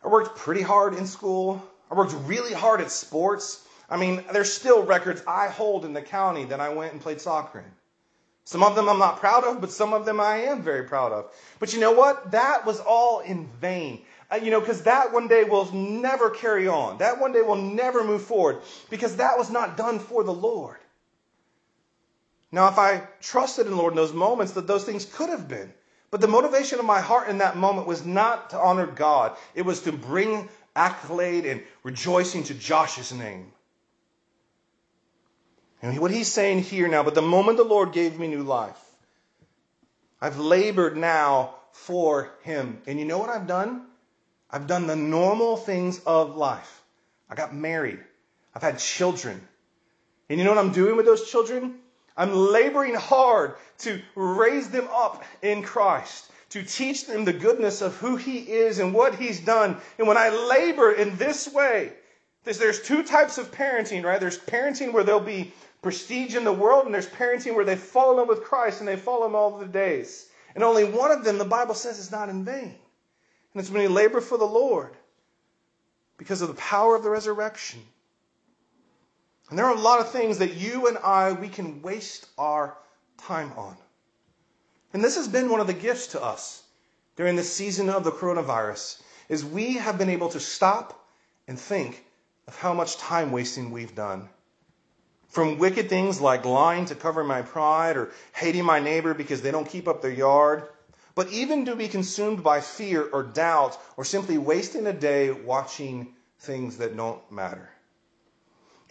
I 0.05 0.09
worked 0.09 0.37
pretty 0.39 0.63
hard 0.63 0.95
in 0.95 1.07
school. 1.07 1.63
I 1.91 1.95
worked 1.95 2.15
really 2.27 2.53
hard 2.53 2.81
at 2.81 2.91
sports. 2.91 3.67
I 3.91 3.97
mean, 3.97 4.25
there's 4.33 4.53
still 4.53 4.85
records 4.85 5.23
I 5.27 5.49
hold 5.49 5.85
in 5.85 5.93
the 5.93 6.03
county 6.03 6.45
that 6.47 6.61
I 6.61 6.71
went 6.71 6.93
and 6.93 7.03
played 7.03 7.21
soccer 7.21 7.59
in. 7.59 7.82
Some 8.45 8.63
of 8.63 8.75
them 8.75 8.89
I'm 8.89 8.99
not 8.99 9.19
proud 9.19 9.45
of, 9.45 9.61
but 9.61 9.71
some 9.71 9.93
of 9.93 10.05
them 10.05 10.21
I 10.21 10.39
am 10.43 10.63
very 10.63 10.85
proud 10.85 11.13
of. 11.13 11.33
But 11.59 11.73
you 11.73 11.81
know 11.81 11.93
what? 11.93 12.33
That 12.33 12.67
was 12.67 12.81
all 12.81 13.21
in 13.21 13.47
vain. 13.61 14.03
Uh, 14.31 14.37
you 14.37 14.51
know, 14.51 14.61
because 14.61 14.83
that 14.83 15.13
one 15.13 15.29
day 15.29 15.45
will 15.45 15.71
never 15.73 16.31
carry 16.31 16.67
on. 16.67 16.99
That 16.99 17.21
one 17.21 17.33
day 17.33 17.43
will 17.43 17.57
never 17.57 18.03
move 18.03 18.23
forward 18.23 18.63
because 18.91 19.17
that 19.17 19.39
was 19.39 19.51
not 19.51 19.77
done 19.77 19.99
for 19.99 20.25
the 20.25 20.33
Lord. 20.33 20.79
Now, 22.51 22.69
if 22.69 22.79
I 22.79 23.03
trusted 23.21 23.67
in 23.67 23.73
the 23.73 23.79
Lord 23.79 23.93
in 23.93 23.97
those 23.97 24.13
moments, 24.13 24.53
that 24.53 24.67
those 24.67 24.85
things 24.85 25.07
could 25.07 25.31
have 25.31 25.49
been. 25.49 25.73
But 26.11 26.21
the 26.21 26.29
motivation 26.29 26.79
of 26.79 26.85
my 26.85 27.01
heart 27.01 27.29
in 27.29 27.39
that 27.39 27.57
moment 27.57 27.87
was 27.87 28.05
not 28.05 28.51
to 28.51 28.59
honor 28.59 28.87
God. 28.87 29.37
It 29.55 29.63
was 29.63 29.81
to 29.83 29.93
bring 29.93 30.49
accolade 30.77 31.47
and 31.47 31.63
rejoicing 31.83 32.45
to 32.45 32.55
Josh's 32.55 33.13
name. 33.13 33.53
And 35.83 35.99
what 35.99 36.13
he's 36.13 36.33
saying 36.33 36.63
here 36.63 36.87
now, 36.87 37.03
but 37.03 37.17
the 37.17 37.23
moment 37.23 37.59
the 37.59 37.65
Lord 37.65 37.93
gave 37.93 38.19
me 38.19 38.29
new 38.29 38.45
life, 38.45 38.79
I've 40.21 40.39
labored 40.39 40.97
now 40.97 41.57
for 41.73 42.31
him. 42.43 42.81
And 42.87 43.01
you 43.01 43.05
know 43.05 43.19
what 43.19 43.29
I've 43.29 43.49
done? 43.49 43.83
I've 44.49 44.69
done 44.69 44.87
the 44.87 44.95
normal 44.95 45.57
things 45.57 46.01
of 46.07 46.37
life. 46.37 46.83
I 47.29 47.35
got 47.35 47.53
married. 47.55 47.99
I've 48.55 48.63
had 48.63 48.79
children. 48.79 49.41
And 50.29 50.39
you 50.39 50.45
know 50.45 50.55
what 50.55 50.65
I'm 50.65 50.73
doing 50.73 50.97
with 50.97 51.07
those 51.07 51.29
children? 51.29 51.75
I'm 52.17 52.33
laboring 52.33 52.95
hard 52.95 53.55
to 53.79 54.01
raise 54.15 54.69
them 54.69 54.87
up 54.93 55.25
in 55.41 55.63
Christ, 55.63 56.31
to 56.51 56.63
teach 56.63 57.07
them 57.07 57.25
the 57.25 57.33
goodness 57.33 57.83
of 57.83 57.97
who 57.97 58.17
He 58.17 58.39
is 58.39 58.79
and 58.79 58.95
what 58.95 59.17
He's 59.17 59.41
done. 59.41 59.79
And 59.99 60.07
when 60.07 60.19
I 60.19 60.29
labor 60.29 60.93
in 60.93 61.17
this 61.17 61.53
way, 61.53 61.93
there's 62.45 62.83
two 62.83 63.03
types 63.03 63.39
of 63.39 63.51
parenting, 63.51 64.05
right? 64.05 64.21
There's 64.21 64.39
parenting 64.39 64.93
where 64.93 65.05
there'll 65.05 65.21
be 65.21 65.53
prestige 65.83 66.37
in 66.37 66.45
the 66.45 66.53
world, 66.53 66.87
and 66.87 66.95
there's 66.95 67.09
parenting 67.09 67.55
where 67.55 67.65
they 67.65 67.77
fall 67.77 68.21
in 68.23 68.29
with 68.29 68.45
Christ 68.45 68.81
and 68.81 68.89
they 68.89 68.97
follow 68.97 69.27
Him 69.27 69.35
all 69.35 69.59
the 69.59 69.67
days. 69.67 70.29
And 70.55 70.63
only 70.63 70.85
one 70.85 71.11
of 71.11 71.25
them, 71.25 71.39
the 71.39 71.45
Bible 71.45 71.75
says, 71.75 71.99
is 71.99 72.13
not 72.13 72.29
in 72.29 72.45
vain. 72.45 72.75
And 73.55 73.61
it's 73.61 73.71
when 73.71 73.83
you 73.83 73.89
labor 73.89 74.21
for 74.21 74.39
the 74.39 74.45
Lord 74.45 74.97
because 76.17 76.41
of 76.41 76.49
the 76.49 76.55
power 76.55 76.95
of 76.95 77.03
the 77.03 77.11
resurrection. 77.11 77.81
And 79.51 79.59
there 79.59 79.67
are 79.67 79.75
a 79.75 79.81
lot 79.81 80.01
of 80.01 80.11
things 80.11 80.39
that 80.39 80.55
you 80.55 80.87
and 80.87 80.97
I, 80.99 81.33
we 81.33 81.49
can 81.49 81.83
waste 81.83 82.27
our 82.39 82.77
time 83.19 83.53
on. 83.57 83.77
And 84.95 85.03
this 85.03 85.17
has 85.17 85.29
been 85.29 85.51
one 85.51 85.61
of 85.61 85.67
the 85.67 85.75
gifts 85.75 86.09
to 86.09 86.23
us 86.23 86.63
during 87.17 87.37
this 87.37 87.53
season 87.53 87.91
of 87.91 88.05
the 88.05 88.13
coronavirus, 88.13 89.03
is 89.29 89.45
we 89.45 89.75
have 89.75 89.99
been 89.99 90.09
able 90.09 90.29
to 90.31 90.41
stop 90.41 91.07
and 91.49 91.59
think 91.59 92.05
of 92.47 92.59
how 92.59 92.73
much 92.73 92.97
time 92.97 93.33
wasting 93.33 93.71
we've 93.71 93.95
done. 93.95 94.29
From 95.33 95.57
wicked 95.57 95.89
things 95.89 96.21
like 96.21 96.45
lying 96.45 96.85
to 96.85 96.95
cover 96.95 97.25
my 97.25 97.41
pride 97.41 97.97
or 97.97 98.11
hating 98.35 98.67
my 98.67 98.81
neighbor 98.81 99.15
because 99.15 99.41
they 99.41 99.51
don't 99.51 99.67
keep 99.67 99.89
up 99.89 100.03
their 100.03 100.11
yard, 100.13 100.69
but 101.15 101.33
even 101.33 101.65
to 101.65 101.75
be 101.75 101.89
consumed 101.89 102.45
by 102.45 102.61
fear 102.61 103.09
or 103.11 103.23
doubt 103.23 103.79
or 103.97 104.05
simply 104.05 104.37
wasting 104.37 104.87
a 104.87 104.93
day 104.93 105.31
watching 105.31 106.15
things 106.39 106.77
that 106.77 106.95
don't 106.95 107.33
matter. 107.33 107.72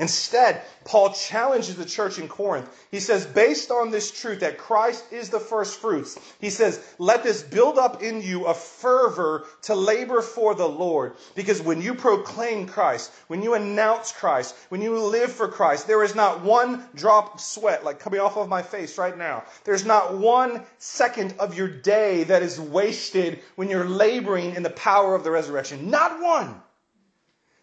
Instead, 0.02 0.64
Paul 0.84 1.14
challenges 1.14 1.76
the 1.76 1.86
church 1.86 2.18
in 2.18 2.28
Corinth. 2.28 2.68
He 2.90 3.00
says, 3.00 3.24
based 3.24 3.70
on 3.70 3.92
this 3.92 4.10
truth 4.10 4.40
that 4.40 4.58
Christ 4.58 5.06
is 5.12 5.30
the 5.30 5.40
first 5.40 5.80
fruits, 5.80 6.18
he 6.40 6.50
says, 6.50 6.84
let 6.98 7.22
this 7.22 7.44
build 7.44 7.78
up 7.78 8.02
in 8.02 8.24
you 8.24 8.48
a 8.48 8.54
fervor 8.56 9.46
to 9.62 9.76
labor 9.76 10.24
for 10.24 10.56
the 10.56 10.68
Lord. 10.68 11.14
Because 11.36 11.62
when 11.62 11.84
you 11.84 11.94
proclaim 11.94 12.66
Christ, 12.66 13.12
when 13.28 13.44
you 13.44 13.54
announce 13.54 14.12
Christ, 14.12 14.56
when 14.70 14.82
you 14.82 14.98
live 14.98 15.32
for 15.32 15.48
Christ, 15.48 15.86
there 15.86 16.04
is 16.04 16.16
not 16.16 16.42
one 16.42 16.84
drop 16.96 17.36
of 17.36 17.40
sweat 17.40 17.86
like 17.86 18.00
coming 18.00 18.22
off 18.22 18.38
of 18.38 18.50
my 18.50 18.64
face 18.64 18.98
right 18.98 19.16
now. 19.16 19.44
There's 19.66 19.86
not 19.86 20.18
one 20.18 20.64
second 20.80 21.36
of 21.38 21.56
your 21.56 21.68
day 21.68 22.24
that 22.24 22.42
is 22.42 22.60
wasted 22.60 23.42
when 23.56 23.70
you're 23.70 23.88
laboring 23.88 24.56
in 24.56 24.64
the 24.64 24.72
power 24.72 25.14
of 25.14 25.24
the 25.24 25.30
resurrection. 25.30 25.92
Not 25.92 26.20
one. 26.20 26.60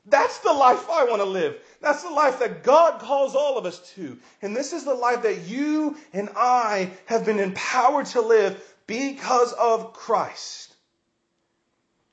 That's 0.09 0.39
the 0.39 0.53
life 0.53 0.89
I 0.91 1.05
want 1.05 1.21
to 1.21 1.29
live. 1.29 1.57
That's 1.81 2.03
the 2.03 2.11
life 2.11 2.39
that 2.41 2.63
God 2.63 3.01
calls 3.01 3.35
all 3.35 3.59
of 3.59 3.67
us 3.67 3.93
to. 3.95 4.19
And 4.43 4.57
this 4.57 4.73
is 4.73 4.85
the 4.85 4.95
life 4.95 5.23
that 5.23 5.47
you 5.47 5.97
and 6.13 6.31
I 6.35 6.91
have 7.07 7.25
been 7.25 7.39
empowered 7.39 8.07
to 8.07 8.21
live 8.21 8.63
because 8.87 9.53
of 9.53 9.93
Christ. 9.93 10.75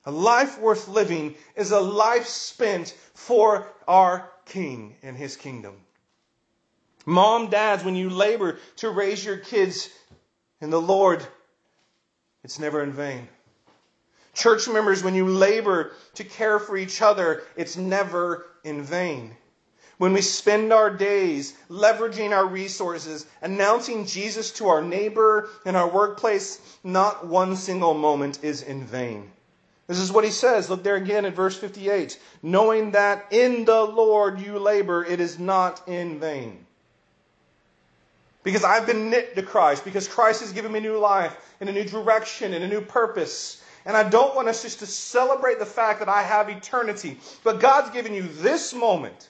A 0.05 0.11
life 0.11 0.59
worth 0.59 0.87
living 0.87 1.35
is 1.55 1.71
a 1.71 1.79
life 1.79 2.27
spent 2.27 2.95
for 3.13 3.67
our 3.87 4.29
King 4.45 4.95
and 5.01 5.17
His 5.17 5.35
kingdom. 5.35 5.75
Mom, 7.05 7.49
dads, 7.49 7.83
when 7.83 7.95
you 7.95 8.09
labor 8.09 8.59
to 8.77 8.89
raise 8.89 9.23
your 9.23 9.37
kids 9.37 9.89
in 10.61 10.69
the 10.69 10.81
Lord, 10.81 11.25
it's 12.43 12.59
never 12.59 12.83
in 12.83 12.91
vain. 12.91 13.27
Church 14.35 14.67
members, 14.67 15.03
when 15.03 15.15
you 15.15 15.27
labor 15.27 15.93
to 16.15 16.23
care 16.23 16.59
for 16.59 16.77
each 16.77 17.01
other, 17.01 17.41
it's 17.55 17.77
never 17.77 18.45
in 18.63 18.83
vain. 18.83 19.35
When 19.97 20.11
we 20.11 20.21
spend 20.21 20.73
our 20.73 20.89
days 20.89 21.53
leveraging 21.69 22.31
our 22.31 22.45
resources, 22.45 23.25
announcing 23.41 24.05
Jesus 24.05 24.51
to 24.53 24.67
our 24.67 24.81
neighbor 24.81 25.49
in 25.65 25.75
our 25.77 25.89
workplace, 25.89 26.59
not 26.83 27.25
one 27.25 27.55
single 27.55 27.93
moment 27.93 28.39
is 28.43 28.61
in 28.61 28.83
vain. 28.83 29.31
This 29.87 29.99
is 29.99 30.11
what 30.11 30.25
he 30.25 30.31
says. 30.31 30.69
Look 30.69 30.83
there 30.83 30.95
again 30.95 31.25
in 31.25 31.33
verse 31.33 31.57
58. 31.57 32.19
Knowing 32.41 32.91
that 32.91 33.27
in 33.31 33.63
the 33.63 33.83
Lord 33.83 34.41
you 34.41 34.59
labor, 34.59 35.05
it 35.05 35.21
is 35.21 35.39
not 35.39 35.87
in 35.87 36.19
vain. 36.19 36.65
Because 38.43 38.63
I've 38.63 38.85
been 38.85 39.09
knit 39.09 39.35
to 39.35 39.43
Christ, 39.43 39.85
because 39.85 40.07
Christ 40.07 40.41
has 40.41 40.51
given 40.51 40.71
me 40.71 40.79
new 40.79 40.97
life 40.97 41.35
and 41.61 41.69
a 41.69 41.73
new 41.73 41.83
direction 41.83 42.53
and 42.53 42.63
a 42.63 42.67
new 42.67 42.81
purpose. 42.81 43.61
And 43.85 43.95
I 43.95 44.07
don't 44.07 44.35
want 44.35 44.47
us 44.47 44.63
just 44.63 44.79
to 44.79 44.87
celebrate 44.87 45.59
the 45.59 45.65
fact 45.65 45.99
that 45.99 46.09
I 46.09 46.23
have 46.23 46.49
eternity, 46.49 47.19
but 47.43 47.59
God's 47.59 47.91
given 47.91 48.13
you 48.13 48.23
this 48.23 48.73
moment 48.73 49.29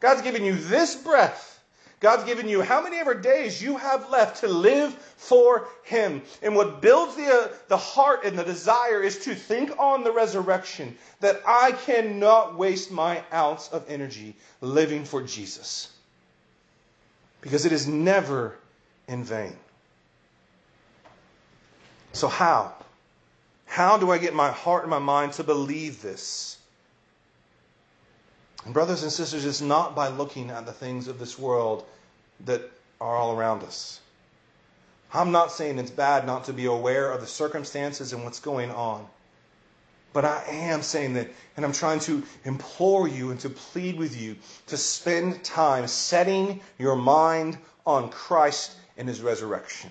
God's 0.00 0.22
given 0.22 0.44
you 0.44 0.54
this 0.54 0.94
breath. 0.94 1.56
God's 2.00 2.22
given 2.22 2.48
you 2.48 2.62
how 2.62 2.80
many 2.80 2.96
ever 2.98 3.14
days 3.14 3.60
you 3.60 3.76
have 3.76 4.08
left 4.08 4.40
to 4.40 4.48
live 4.48 4.94
for 4.94 5.66
Him. 5.82 6.22
And 6.42 6.54
what 6.54 6.80
builds 6.80 7.16
the, 7.16 7.26
uh, 7.26 7.48
the 7.66 7.76
heart 7.76 8.24
and 8.24 8.38
the 8.38 8.44
desire 8.44 9.02
is 9.02 9.18
to 9.24 9.34
think 9.34 9.72
on 9.80 10.04
the 10.04 10.12
resurrection 10.12 10.96
that 11.18 11.42
I 11.44 11.72
cannot 11.72 12.56
waste 12.56 12.92
my 12.92 13.24
ounce 13.32 13.66
of 13.68 13.84
energy 13.88 14.36
living 14.60 15.04
for 15.04 15.22
Jesus. 15.22 15.90
Because 17.40 17.66
it 17.66 17.72
is 17.72 17.88
never 17.88 18.56
in 19.08 19.24
vain. 19.24 19.56
So, 22.12 22.28
how? 22.28 22.74
How 23.68 23.98
do 23.98 24.10
I 24.10 24.18
get 24.18 24.34
my 24.34 24.50
heart 24.50 24.82
and 24.82 24.90
my 24.90 24.98
mind 24.98 25.34
to 25.34 25.44
believe 25.44 26.02
this? 26.02 26.56
And 28.64 28.74
brothers 28.74 29.02
and 29.02 29.12
sisters, 29.12 29.44
it's 29.44 29.60
not 29.60 29.94
by 29.94 30.08
looking 30.08 30.50
at 30.50 30.66
the 30.66 30.72
things 30.72 31.06
of 31.06 31.18
this 31.18 31.38
world 31.38 31.84
that 32.46 32.62
are 33.00 33.14
all 33.14 33.38
around 33.38 33.62
us. 33.62 34.00
I'm 35.12 35.30
not 35.30 35.52
saying 35.52 35.78
it's 35.78 35.90
bad 35.90 36.26
not 36.26 36.44
to 36.44 36.52
be 36.52 36.64
aware 36.64 37.12
of 37.12 37.20
the 37.20 37.26
circumstances 37.26 38.12
and 38.12 38.24
what's 38.24 38.40
going 38.40 38.70
on. 38.70 39.06
But 40.12 40.24
I 40.24 40.42
am 40.48 40.82
saying 40.82 41.14
that, 41.14 41.28
and 41.56 41.64
I'm 41.64 41.72
trying 41.72 42.00
to 42.00 42.22
implore 42.44 43.06
you 43.06 43.30
and 43.30 43.38
to 43.40 43.50
plead 43.50 43.96
with 43.96 44.20
you 44.20 44.36
to 44.66 44.76
spend 44.76 45.44
time 45.44 45.86
setting 45.86 46.60
your 46.78 46.96
mind 46.96 47.58
on 47.86 48.10
Christ 48.10 48.74
and 48.96 49.06
his 49.06 49.20
resurrection. 49.20 49.90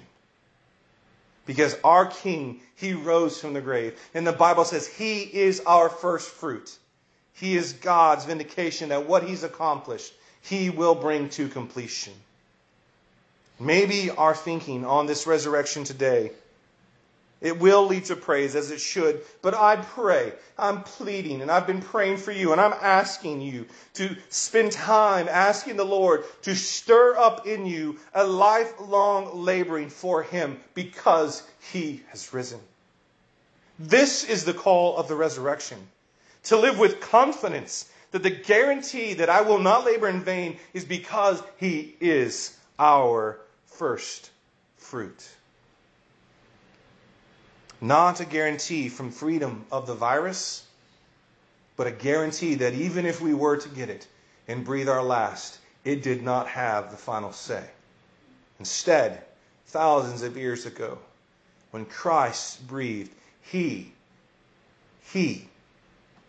Because 1.48 1.76
our 1.84 2.06
King, 2.06 2.60
he 2.76 2.94
rose 2.94 3.42
from 3.42 3.54
the 3.54 3.62
grave. 3.62 4.00
And 4.14 4.28
the 4.28 4.34
Bible 4.34 4.66
says 4.66 4.86
he 4.86 5.22
is 5.22 5.62
our 5.66 5.90
first 5.90 6.30
fruit. 6.30 6.78
He 7.40 7.56
is 7.56 7.74
God's 7.74 8.26
vindication 8.26 8.90
that 8.90 9.08
what 9.08 9.24
He's 9.24 9.44
accomplished, 9.44 10.14
He 10.42 10.70
will 10.70 10.96
bring 10.96 11.30
to 11.30 11.48
completion. 11.48 12.14
Maybe 13.60 14.10
our 14.10 14.36
thinking 14.36 14.86
on 14.86 15.06
this 15.06 15.28
resurrection 15.28 15.84
today, 15.84 16.32
it 17.40 17.60
will 17.60 17.86
lead 17.86 18.06
to 18.06 18.16
praise 18.16 18.56
as 18.56 18.72
it 18.72 18.82
should, 18.82 19.22
but 19.42 19.54
I 19.54 19.76
pray, 19.76 20.34
I'm 20.58 20.82
pleading, 20.84 21.42
and 21.42 21.52
I've 21.52 21.68
been 21.68 21.82
praying 21.82 22.18
for 22.18 22.32
you, 22.32 22.52
and 22.52 22.60
I'm 22.60 22.74
asking 22.74 23.42
you 23.42 23.66
to 23.96 24.16
spend 24.30 24.72
time 24.72 25.28
asking 25.30 25.78
the 25.78 25.86
Lord 25.86 26.24
to 26.44 26.56
stir 26.56 27.16
up 27.18 27.46
in 27.46 27.66
you 27.66 28.00
a 28.14 28.26
lifelong 28.26 29.44
laboring 29.44 29.90
for 29.90 30.24
Him 30.24 30.60
because 30.74 31.44
He 31.72 32.02
has 32.10 32.34
risen. 32.34 32.60
This 33.78 34.24
is 34.24 34.44
the 34.44 34.54
call 34.54 34.98
of 34.98 35.08
the 35.08 35.16
resurrection 35.16 35.78
to 36.46 36.58
live 36.58 36.80
with 36.80 37.02
confidence 37.02 37.92
that 38.12 38.24
the 38.24 38.32
guarantee 38.32 39.14
that 39.16 39.30
I 39.30 39.42
will 39.42 39.60
not 39.60 39.86
labor 39.86 40.08
in 40.08 40.22
vain 40.22 40.58
is 40.74 40.86
because 40.86 41.44
He 41.58 41.96
is 42.00 42.58
our 42.80 43.40
first 43.66 44.32
fruit. 44.78 45.30
Not 47.80 48.20
a 48.20 48.26
guarantee 48.26 48.90
from 48.90 49.12
freedom 49.12 49.66
of 49.72 49.86
the 49.86 49.94
virus, 49.96 50.64
but 51.76 51.88
a 51.88 51.92
guarantee 51.92 52.56
that 52.56 52.74
even 52.74 53.06
if 53.06 53.22
we 53.22 53.34
were 53.34 53.58
to 53.58 53.70
get 53.70 53.90
it 53.90 54.08
and 54.48 54.66
breathe 54.66 54.90
our 54.90 55.04
last, 55.04 55.60
it 55.84 56.02
did 56.02 56.24
not 56.24 56.48
have 56.48 56.90
the 56.90 56.98
final 56.98 57.32
say. 57.32 57.64
Instead, 58.60 59.24
thousands 59.68 60.24
of 60.24 60.36
years 60.36 60.66
ago, 60.66 60.98
when 61.72 61.86
Christ 61.86 62.66
breathed, 62.68 63.12
He, 63.42 63.94
He 65.14 65.48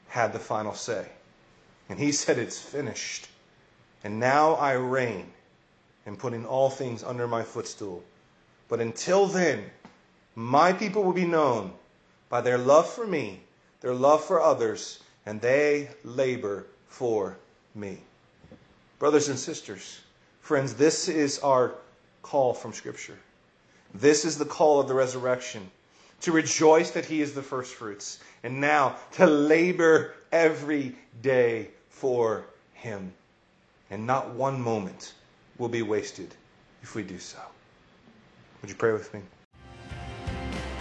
had 0.09 0.33
the 0.33 0.39
final 0.39 0.75
say. 0.75 1.07
And 1.89 1.99
he 1.99 2.13
said, 2.13 2.39
It's 2.39 2.61
finished. 2.61 3.29
And 4.05 4.21
now 4.21 4.55
I 4.55 4.73
reign 4.73 5.33
and 6.05 6.19
put 6.19 6.33
in 6.33 6.43
putting 6.43 6.47
all 6.47 6.71
things 6.71 7.03
under 7.03 7.27
my 7.27 7.43
footstool. 7.43 8.03
But 8.69 8.81
until 8.81 9.27
then, 9.27 9.71
my 10.39 10.73
people 10.73 11.03
will 11.03 11.13
be 11.13 11.27
known 11.27 11.73
by 12.29 12.41
their 12.41 12.59
love 12.59 12.89
for 12.89 13.05
me, 13.05 13.41
their 13.81 13.93
love 13.93 14.25
for 14.25 14.41
others, 14.41 15.01
and 15.27 15.41
they 15.41 15.91
labor 16.05 16.65
for 16.87 17.37
me. 17.75 17.99
Brothers 19.01 19.29
and 19.31 19.37
sisters, 19.37 20.01
friends, 20.41 20.75
this 20.75 21.09
is 21.09 21.41
our 21.41 21.75
call 22.23 22.55
from 22.55 22.73
Scripture. 22.73 23.19
This 23.95 24.25
is 24.25 24.39
the 24.39 24.45
call 24.45 24.79
of 24.79 24.87
the 24.87 24.95
resurrection 24.95 25.69
to 26.21 26.31
rejoice 26.31 26.93
that 26.93 27.05
He 27.05 27.21
is 27.21 27.35
the 27.35 27.43
first 27.43 27.75
fruits, 27.75 28.21
and 28.45 28.61
now 28.61 28.95
to 29.15 29.27
labor 29.27 30.15
every 30.31 30.95
day 31.21 31.71
for 31.89 32.45
Him. 32.75 33.13
And 33.91 34.07
not 34.07 34.31
one 34.31 34.61
moment 34.61 35.15
will 35.59 35.69
be 35.69 35.83
wasted 35.83 36.33
if 36.85 36.95
we 36.95 37.03
do 37.03 37.19
so. 37.19 37.41
Would 38.63 38.71
you 38.71 38.77
pray 38.77 38.93
with 38.93 39.13
me? 39.13 39.21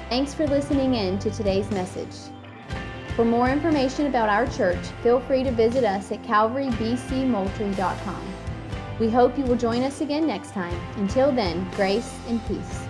Thanks 0.09 0.33
for 0.33 0.47
listening 0.47 0.95
in 0.95 1.19
to 1.19 1.29
today's 1.29 1.69
message. 1.69 2.15
For 3.17 3.25
more 3.25 3.49
information 3.49 4.05
about 4.05 4.29
our 4.29 4.47
church, 4.47 4.79
feel 5.03 5.19
free 5.19 5.43
to 5.43 5.51
visit 5.51 5.83
us 5.83 6.13
at 6.13 6.23
calvarybcmoultrie.com. 6.23 8.33
We 8.99 9.09
hope 9.09 9.37
you 9.37 9.43
will 9.43 9.57
join 9.57 9.83
us 9.83 9.99
again 9.99 10.25
next 10.25 10.51
time. 10.51 10.79
Until 10.95 11.33
then, 11.33 11.69
grace 11.75 12.17
and 12.29 12.41
peace. 12.47 12.86